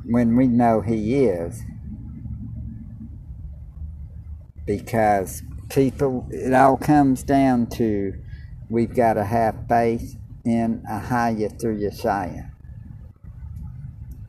[0.04, 1.62] when we know he is
[4.66, 8.14] because people, it all comes down to
[8.68, 12.50] we've got to have faith in Ahaya through Yeshua.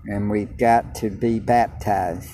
[0.05, 2.31] And we've got to be baptized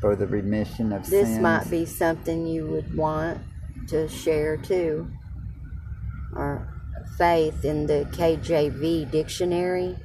[0.00, 1.28] for the remission of this sins.
[1.36, 3.40] This might be something you would want
[3.88, 5.10] to share too.
[6.34, 6.75] Or
[7.16, 9.96] faith in the KJV dictionary.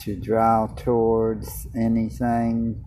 [0.00, 2.84] To draw towards anything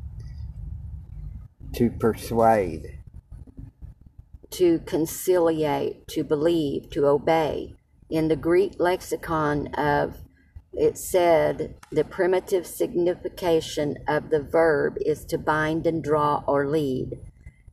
[1.76, 3.00] to persuade,
[4.52, 7.76] to conciliate, to believe, to obey.
[8.10, 10.18] In the Greek lexicon of
[10.74, 17.20] it said the primitive signification of the verb is to bind and draw or lead,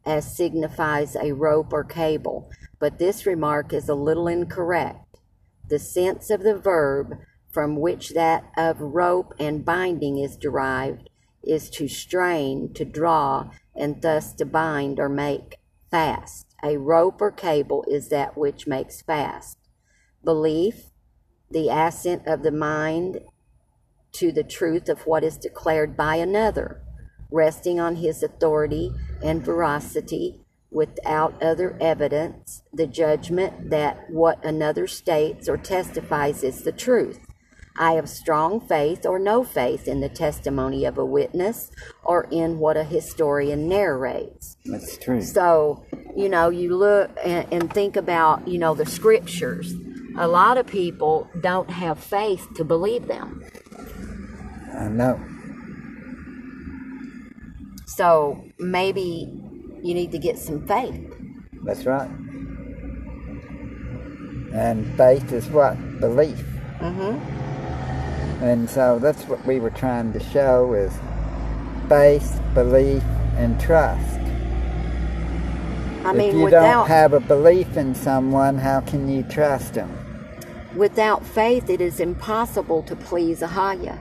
[0.05, 2.51] as signifies a rope or cable.
[2.79, 5.19] But this remark is a little incorrect.
[5.69, 7.19] The sense of the verb
[7.51, 11.11] from which that of rope and binding is derived
[11.43, 15.57] is to strain, to draw, and thus to bind or make
[15.91, 16.47] fast.
[16.63, 19.59] A rope or cable is that which makes fast.
[20.25, 20.91] Belief,
[21.51, 23.21] the assent of the mind
[24.13, 26.83] to the truth of what is declared by another,
[27.31, 28.91] resting on his authority
[29.23, 30.41] and veracity
[30.71, 37.21] without other evidence, the judgment that what another states or testifies is the truth.
[37.81, 41.71] I have strong faith or no faith in the testimony of a witness
[42.03, 44.57] or in what a historian narrates.
[44.65, 45.23] That's true.
[45.23, 45.85] So,
[46.17, 49.73] you know, you look and, and think about, you know, the scriptures.
[50.19, 53.45] A lot of people don't have faith to believe them.
[54.75, 55.25] I know.
[57.87, 59.48] So maybe
[59.85, 61.15] you need to get some faith.
[61.65, 62.11] That's right.
[64.53, 65.77] And faith is what?
[66.01, 66.45] Belief.
[66.79, 68.45] Mm-hmm.
[68.45, 70.93] And so that's what we were trying to show is
[71.89, 73.03] faith, belief,
[73.37, 74.21] and trust.
[76.05, 79.75] I mean, if you without, don't have a belief in someone, how can you trust
[79.75, 79.93] them?
[80.77, 83.99] Without faith, it is impossible to please Ahaya.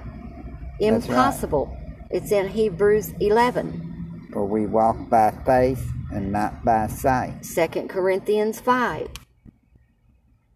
[0.79, 1.67] Impossible.
[1.67, 2.21] Right.
[2.21, 3.86] It's in Hebrews 11.
[4.31, 7.43] For we walk by faith and not by sight.
[7.43, 9.09] 2 Corinthians 5.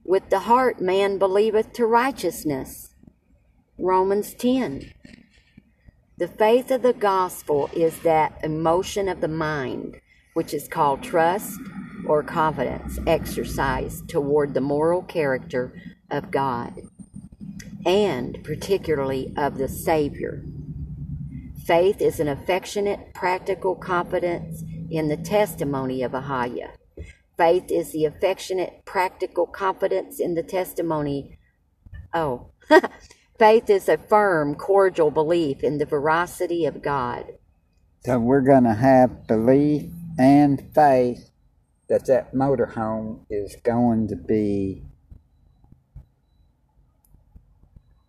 [0.04, 2.92] With the heart man believeth to righteousness
[3.78, 4.92] Romans 10.
[6.18, 10.00] The faith of the gospel is that emotion of the mind,
[10.34, 11.60] which is called trust
[12.06, 15.74] or confidence, exercised toward the moral character
[16.12, 16.82] of God,
[17.86, 20.44] and particularly of the Savior.
[21.66, 26.72] Faith is an affectionate, practical confidence in the testimony of Ahaya.
[27.38, 31.38] Faith is the affectionate, practical confidence in the testimony.
[32.14, 32.52] Oh,
[33.40, 37.26] Faith is a firm, cordial belief in the veracity of God.
[38.06, 41.32] So we're going to have belief and faith
[41.90, 44.84] that that motorhome is going to be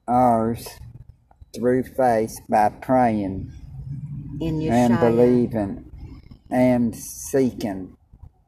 [0.06, 0.68] ours
[1.54, 3.52] through faith by praying
[4.40, 5.90] and believing
[6.50, 7.96] and seeking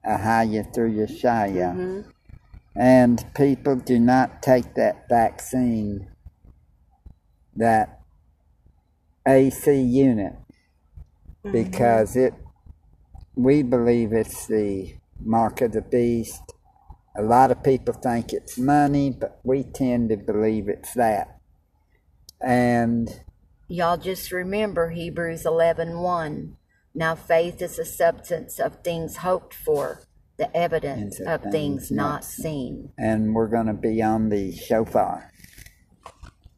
[0.07, 1.74] Ahaya through Yeshua.
[1.74, 2.11] Mm-hmm.
[2.76, 6.11] And people do not take that vaccine
[7.57, 8.00] that
[9.26, 10.34] AC unit
[11.44, 11.52] mm-hmm.
[11.52, 12.34] because it
[13.36, 16.42] we believe it's the mark of the beast.
[17.16, 21.34] A lot of people think it's money, but we tend to believe it's that.
[22.45, 23.22] And
[23.68, 25.97] y'all just remember Hebrews 11:1.
[26.01, 26.57] 1.
[26.95, 30.03] Now faith is the substance of things hoped for,
[30.36, 32.92] the evidence of things, things not seen.
[32.99, 35.32] And we're going to be on the shofar.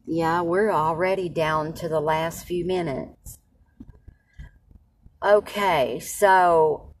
[0.05, 3.39] Yeah, we're already down to the last few minutes.
[5.23, 6.93] Okay, so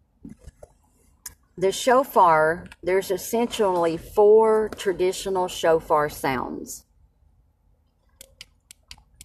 [1.57, 6.86] the shofar, there's essentially four traditional shofar sounds.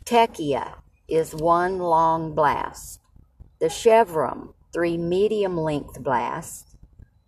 [0.04, 0.74] Tekiah
[1.08, 3.00] is one long blast.
[3.60, 6.76] The chevron, three medium length blasts.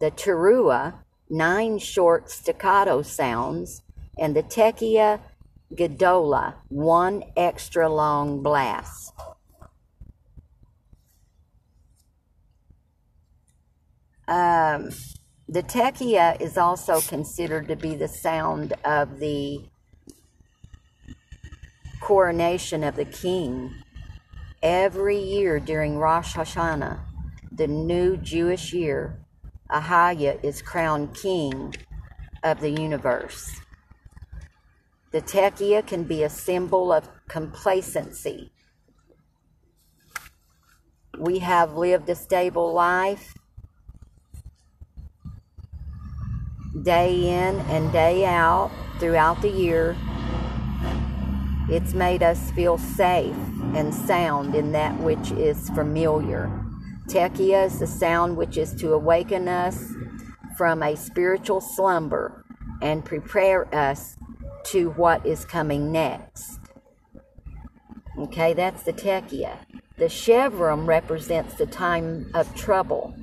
[0.00, 0.94] The terua,
[1.30, 3.82] nine short staccato sounds.
[4.18, 5.20] And the tekiah
[5.72, 9.12] Gedola, one extra long blast.
[14.26, 14.90] Um,
[15.48, 19.64] the tekiah is also considered to be the sound of the
[22.04, 23.74] coronation of the king.
[24.62, 27.00] Every year during Rosh Hashanah,
[27.50, 29.24] the new Jewish year,
[29.70, 31.74] Ahaya is crowned king
[32.42, 33.58] of the universe.
[35.12, 38.52] The tekiah can be a symbol of complacency.
[41.18, 43.32] We have lived a stable life
[46.82, 49.96] day in and day out throughout the year.
[51.68, 53.36] It's made us feel safe
[53.74, 56.50] and sound in that which is familiar.
[57.08, 59.92] Tekiah is the sound which is to awaken us
[60.58, 62.44] from a spiritual slumber
[62.82, 64.16] and prepare us
[64.64, 66.60] to what is coming next.
[68.18, 69.58] Okay, that's the tekiah.
[69.96, 73.14] The chevron represents the time of trouble,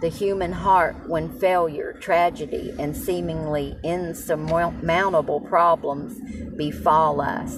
[0.00, 6.18] the human heart when failure, tragedy, and seemingly insurmountable problems
[6.56, 7.56] befall us.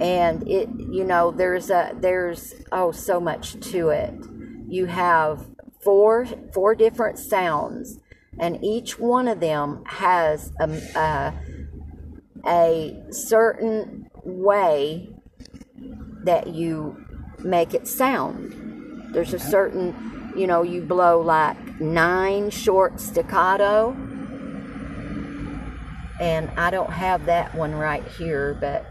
[0.00, 4.14] And it, you know, there's a, there's, oh, so much to it.
[4.68, 5.46] You have
[5.82, 7.98] four, four different sounds,
[8.38, 11.34] and each one of them has a, a
[12.46, 15.08] a certain way
[16.24, 17.04] that you
[17.40, 19.12] make it sound.
[19.12, 23.96] There's a certain, you know, you blow like nine short staccato.
[26.20, 28.86] And I don't have that one right here, but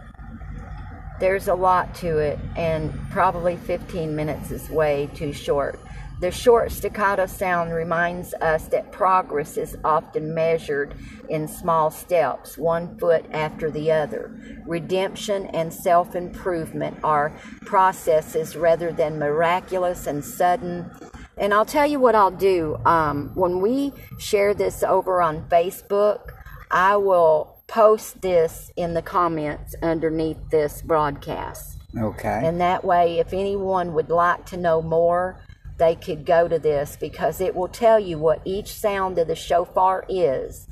[1.20, 5.80] there's a lot to it, and probably 15 minutes is way too short.
[6.22, 10.96] The short staccato sound reminds us that progress is often measured
[11.28, 14.34] in small steps, one foot after the other.
[14.66, 17.34] Redemption and self improvement are
[17.66, 20.90] processes rather than miraculous and sudden.
[21.38, 22.78] And I'll tell you what I'll do.
[22.86, 26.32] Um, when we share this over on Facebook,
[26.72, 31.78] I will post this in the comments underneath this broadcast.
[31.98, 32.42] Okay.
[32.44, 35.42] And that way, if anyone would like to know more,
[35.78, 39.36] they could go to this because it will tell you what each sound of the
[39.36, 40.68] shofar is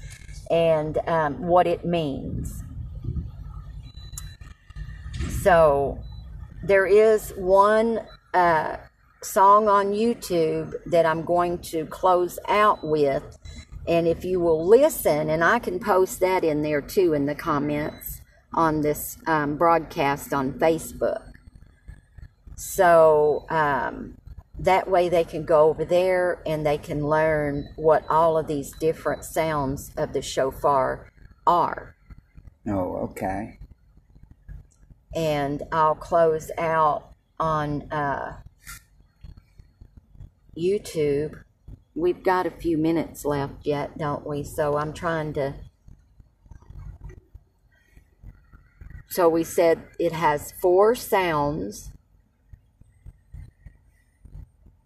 [0.49, 2.63] and um, what it means.
[5.41, 5.99] So
[6.63, 8.01] there is one
[8.33, 8.77] uh,
[9.21, 13.37] song on YouTube that I'm going to close out with.
[13.87, 17.35] And if you will listen, and I can post that in there too in the
[17.35, 18.21] comments
[18.53, 21.31] on this um, broadcast on Facebook.
[22.55, 24.15] So, um,
[24.59, 28.71] that way they can go over there and they can learn what all of these
[28.73, 31.11] different sounds of the shofar
[31.47, 31.95] are.
[32.67, 33.59] Oh, okay.
[35.15, 38.37] And I'll close out on uh,
[40.57, 41.42] YouTube.
[41.95, 44.43] We've got a few minutes left yet, don't we?
[44.43, 45.55] So I'm trying to.
[49.09, 51.91] So we said it has four sounds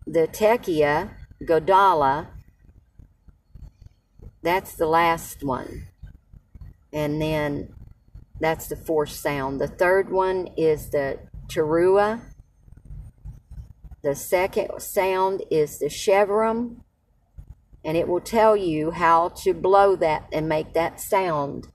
[0.08, 1.12] the Tekiah,
[1.44, 2.28] Godala,
[4.42, 5.88] that's the last one.
[6.94, 7.74] And then
[8.40, 9.60] that's the fourth sound.
[9.60, 12.22] The third one is the Teruah.
[14.02, 16.84] The second sound is the chevron.
[17.88, 21.70] And it will tell you how to blow that and make that sound.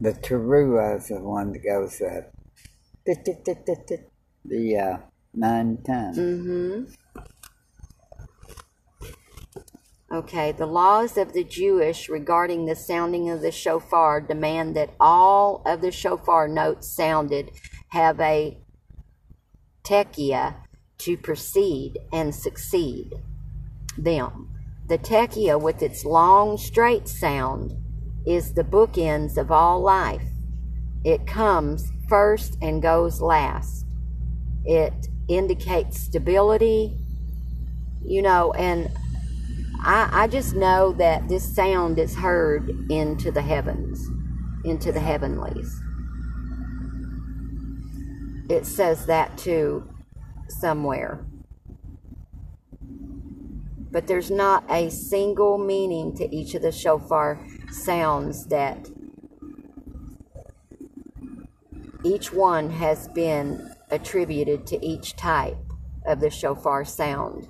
[0.00, 2.32] The Teruah is the one that goes that.
[4.44, 4.96] The uh,
[5.32, 6.18] nine times.
[6.18, 6.84] Mm-hmm.
[10.12, 15.62] Okay, the laws of the Jewish regarding the sounding of the shofar demand that all
[15.64, 17.52] of the shofar notes sounded
[17.90, 18.58] have a
[19.84, 20.56] tekiah
[20.98, 23.12] to precede and succeed
[24.04, 24.48] them.
[24.88, 27.74] The tekiah, with its long, straight sound,
[28.26, 30.28] is the bookends of all life.
[31.04, 33.86] It comes first and goes last.
[34.64, 36.98] It indicates stability,
[38.04, 38.90] you know, and
[39.82, 44.06] I, I just know that this sound is heard into the heavens,
[44.64, 45.80] into the heavenlies.
[48.50, 49.88] It says that too
[50.48, 51.24] somewhere.
[53.90, 58.88] But there's not a single meaning to each of the shofar sounds that
[62.04, 65.58] each one has been attributed to each type
[66.06, 67.48] of the shofar sound.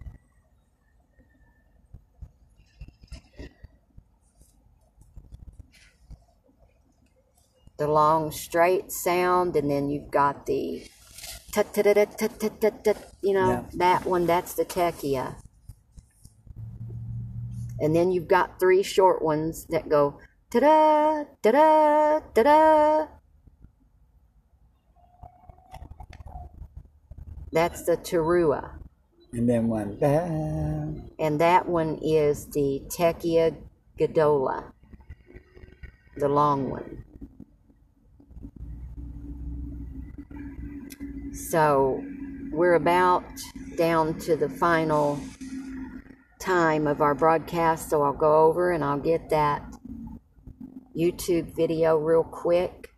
[7.76, 10.86] The long straight sound, and then you've got the
[13.22, 15.34] you know, that one, that's the tekiah.
[17.80, 20.18] And then you've got three short ones that go
[20.50, 23.06] ta da, da da, da da.
[27.52, 28.72] That's the teruah.
[29.32, 29.98] And then one.
[31.18, 33.56] And that one is the tekiah
[33.98, 34.72] gadola,
[36.16, 37.04] the long one.
[41.32, 42.04] So
[42.50, 43.24] we're about
[43.76, 45.20] down to the final
[46.40, 49.62] time of our broadcast, so I'll go over and I'll get that
[50.96, 52.90] YouTube video real quick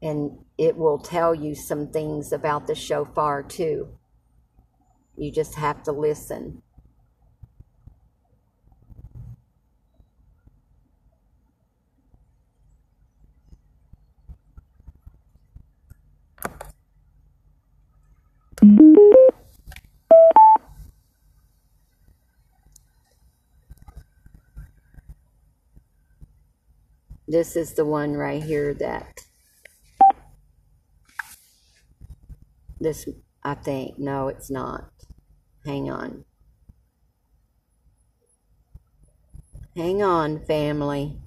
[0.00, 3.88] and it will tell you some things about the shofar too.
[5.16, 6.62] You just have to listen.
[27.30, 29.26] This is the one right here that
[32.80, 33.06] this,
[33.42, 34.90] I think, no, it's not.
[35.66, 36.24] Hang on.
[39.76, 41.18] Hang on, family.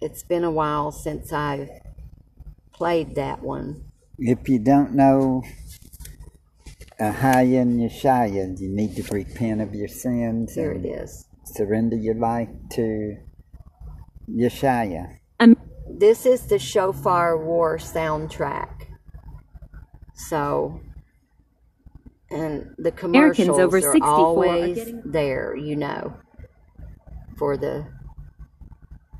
[0.00, 1.70] It's been a while since I've
[2.72, 3.84] played that one.
[4.18, 5.44] If you don't know
[7.00, 10.54] Ahaya and Yeshaya, you need to repent of your sins.
[10.54, 11.26] There it is.
[11.44, 13.16] Surrender your life to
[14.28, 15.16] Yeshaya.
[15.40, 15.56] Um,
[15.88, 18.86] this is the Shofar War soundtrack.
[20.14, 20.80] So,
[22.30, 26.14] and the commercials over are always are there, you know,
[27.38, 27.86] for the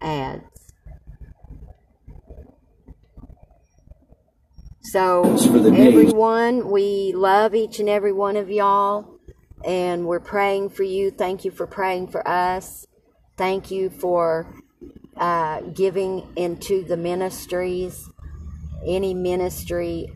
[0.02, 0.49] ads.
[4.82, 9.18] So, everyone, we love each and every one of y'all,
[9.64, 11.10] and we're praying for you.
[11.10, 12.86] Thank you for praying for us.
[13.36, 14.54] Thank you for
[15.18, 18.08] uh, giving into the ministries.
[18.84, 20.08] Any ministry,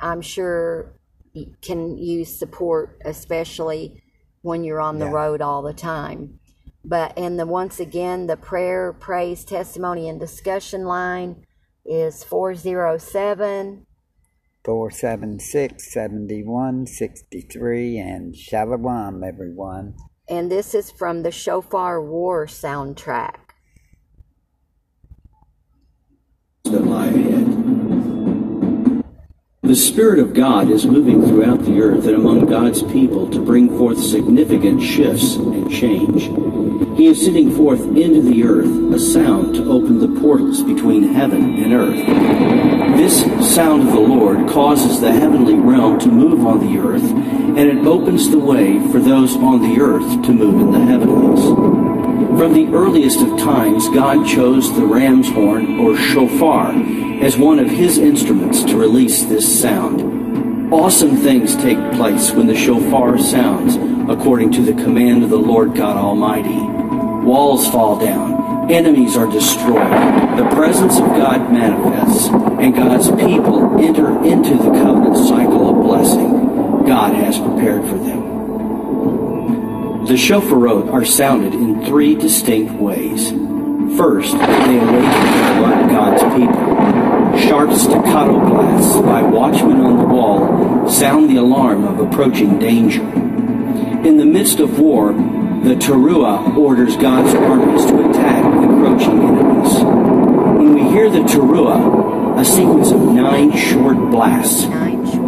[0.00, 0.92] I'm sure,
[1.62, 4.02] can use support, especially
[4.42, 5.12] when you're on the yeah.
[5.12, 6.40] road all the time.
[6.84, 11.46] But and the once again, the prayer, praise, testimony, and discussion line
[11.84, 13.86] is 407
[14.64, 19.94] 476 7163 and Shalom, everyone.
[20.26, 23.36] And this is from the Shofar War soundtrack.
[26.64, 27.53] That lie ahead.
[29.64, 33.78] The Spirit of God is moving throughout the earth and among God's people to bring
[33.78, 36.24] forth significant shifts and change.
[36.98, 41.56] He is sending forth into the earth a sound to open the portals between heaven
[41.56, 42.96] and earth.
[42.98, 43.22] This
[43.54, 47.86] sound of the Lord causes the heavenly realm to move on the earth, and it
[47.86, 51.93] opens the way for those on the earth to move in the heavenlies.
[52.14, 56.70] From the earliest of times, God chose the ram's horn, or shofar,
[57.20, 60.72] as one of his instruments to release this sound.
[60.72, 63.76] Awesome things take place when the shofar sounds,
[64.08, 66.60] according to the command of the Lord God Almighty.
[67.26, 68.70] Walls fall down.
[68.70, 70.38] Enemies are destroyed.
[70.38, 76.84] The presence of God manifests, and God's people enter into the covenant cycle of blessing
[76.86, 78.23] God has prepared for them.
[80.06, 83.30] The shofarot are sounded in three distinct ways.
[83.96, 87.48] First, they awaken God's people.
[87.48, 93.00] sharp staccato blasts by watchmen on the wall sound the alarm of approaching danger.
[93.02, 99.82] In the midst of war, the Teruah orders God's armies to attack encroaching enemies.
[99.82, 104.66] When we hear the Teruah, a sequence of nine short blasts,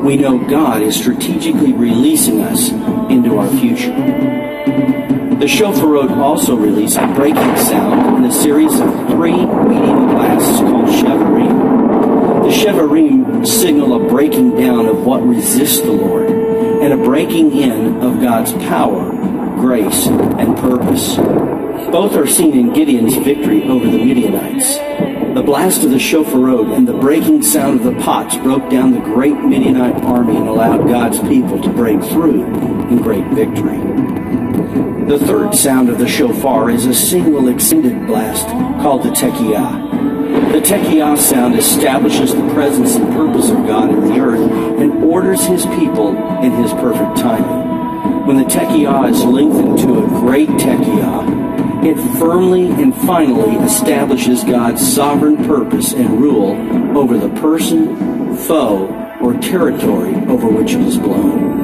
[0.05, 2.70] we know God is strategically releasing us
[3.11, 4.45] into our future.
[4.66, 10.88] The shofarot also released a breaking sound in a series of three medium blasts called
[10.88, 12.42] shevarim.
[12.42, 18.02] The shevarim signal a breaking down of what resists the Lord and a breaking in
[18.02, 19.16] of God's power
[19.56, 21.16] grace, and purpose.
[21.90, 24.76] Both are seen in Gideon's victory over the Midianites.
[24.76, 29.00] The blast of the shofarot and the breaking sound of the pots broke down the
[29.00, 32.44] great Midianite army and allowed God's people to break through
[32.88, 34.05] in great victory.
[35.07, 38.44] The third sound of the shofar is a single extended blast
[38.82, 40.50] called the tekiah.
[40.50, 44.50] The tekiah sound establishes the presence and purpose of God in the earth
[44.80, 46.09] and orders his people
[46.42, 48.26] in his perfect timing.
[48.26, 54.84] When the tekiah is lengthened to a great tekiah, it firmly and finally establishes God's
[54.92, 58.88] sovereign purpose and rule over the person, foe,
[59.20, 61.55] or territory over which it is blown.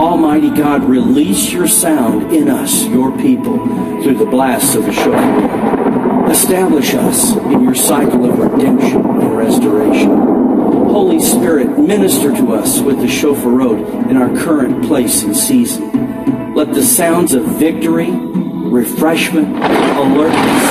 [0.00, 3.58] Almighty God, release your sound in us, your people,
[4.02, 6.30] through the blasts of the shofar.
[6.30, 10.08] Establish us in your cycle of redemption and restoration.
[10.08, 16.54] Holy Spirit, minister to us with the shofarot in our current place and season.
[16.54, 20.70] Let the sounds of victory, refreshment, alertness,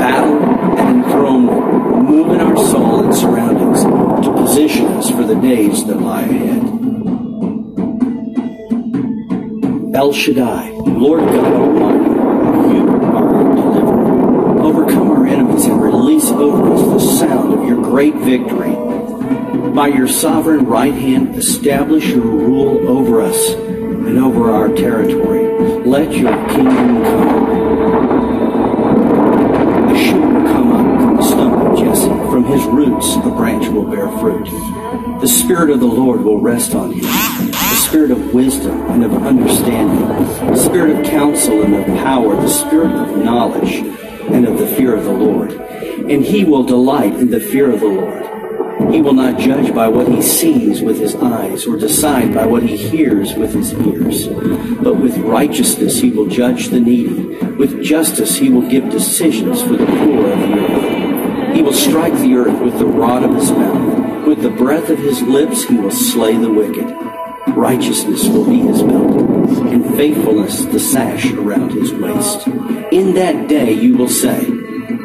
[0.00, 0.42] battle,
[0.78, 3.82] and enthronement move in our soul and surroundings
[4.24, 6.79] to position us for the days that lie ahead.
[10.00, 12.08] El Shaddai, Lord God Almighty,
[12.74, 14.62] you are our deliverer.
[14.62, 18.74] Overcome our enemies and release over us the sound of your great victory
[19.74, 25.46] by your sovereign right hand, establish your rule over us and over our territory.
[25.84, 27.50] Let your kingdom come.
[29.90, 32.08] A shoot will come up from the stump of Jesse.
[32.08, 34.48] From his roots, a branch will bear fruit.
[35.20, 37.39] The Spirit of the Lord will rest on him.
[37.80, 40.06] Spirit of wisdom and of understanding.
[40.46, 42.36] The Spirit of counsel and of power.
[42.36, 43.74] The Spirit of knowledge
[44.30, 45.52] and of the fear of the Lord.
[45.52, 48.92] And he will delight in the fear of the Lord.
[48.92, 52.62] He will not judge by what he sees with his eyes or decide by what
[52.62, 54.28] he hears with his ears.
[54.78, 57.36] But with righteousness he will judge the needy.
[57.56, 61.56] With justice he will give decisions for the poor of the earth.
[61.56, 64.26] He will strike the earth with the rod of his mouth.
[64.26, 67.09] With the breath of his lips he will slay the wicked.
[67.60, 69.18] Righteousness will be his belt,
[69.68, 72.46] and faithfulness the sash around his waist.
[72.90, 74.46] In that day you will say,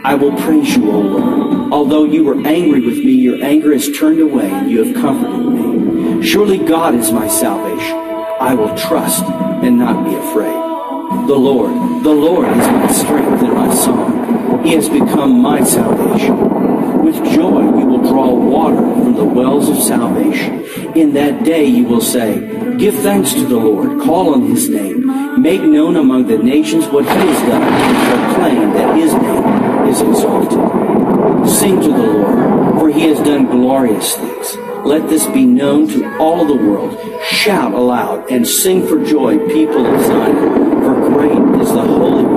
[0.06, 1.74] I will praise you, O Lord.
[1.74, 5.48] Although you were angry with me, your anger has turned away and you have comforted
[5.48, 6.26] me.
[6.26, 7.98] Surely God is my salvation.
[8.40, 11.28] I will trust and not be afraid.
[11.28, 14.64] The Lord, the Lord is my strength and my song.
[14.64, 17.04] He has become my salvation.
[17.04, 17.85] With joy
[18.16, 20.64] draw water from the wells of salvation.
[20.96, 22.40] In that day you will say,
[22.78, 27.04] Give thanks to the Lord, call on his name, make known among the nations what
[27.04, 31.50] he has done, and proclaim that his name is exalted.
[31.50, 34.56] Sing to the Lord, for he has done glorious things.
[34.86, 36.98] Let this be known to all of the world.
[37.26, 42.35] Shout aloud and sing for joy, people of Zion, for great is the Holy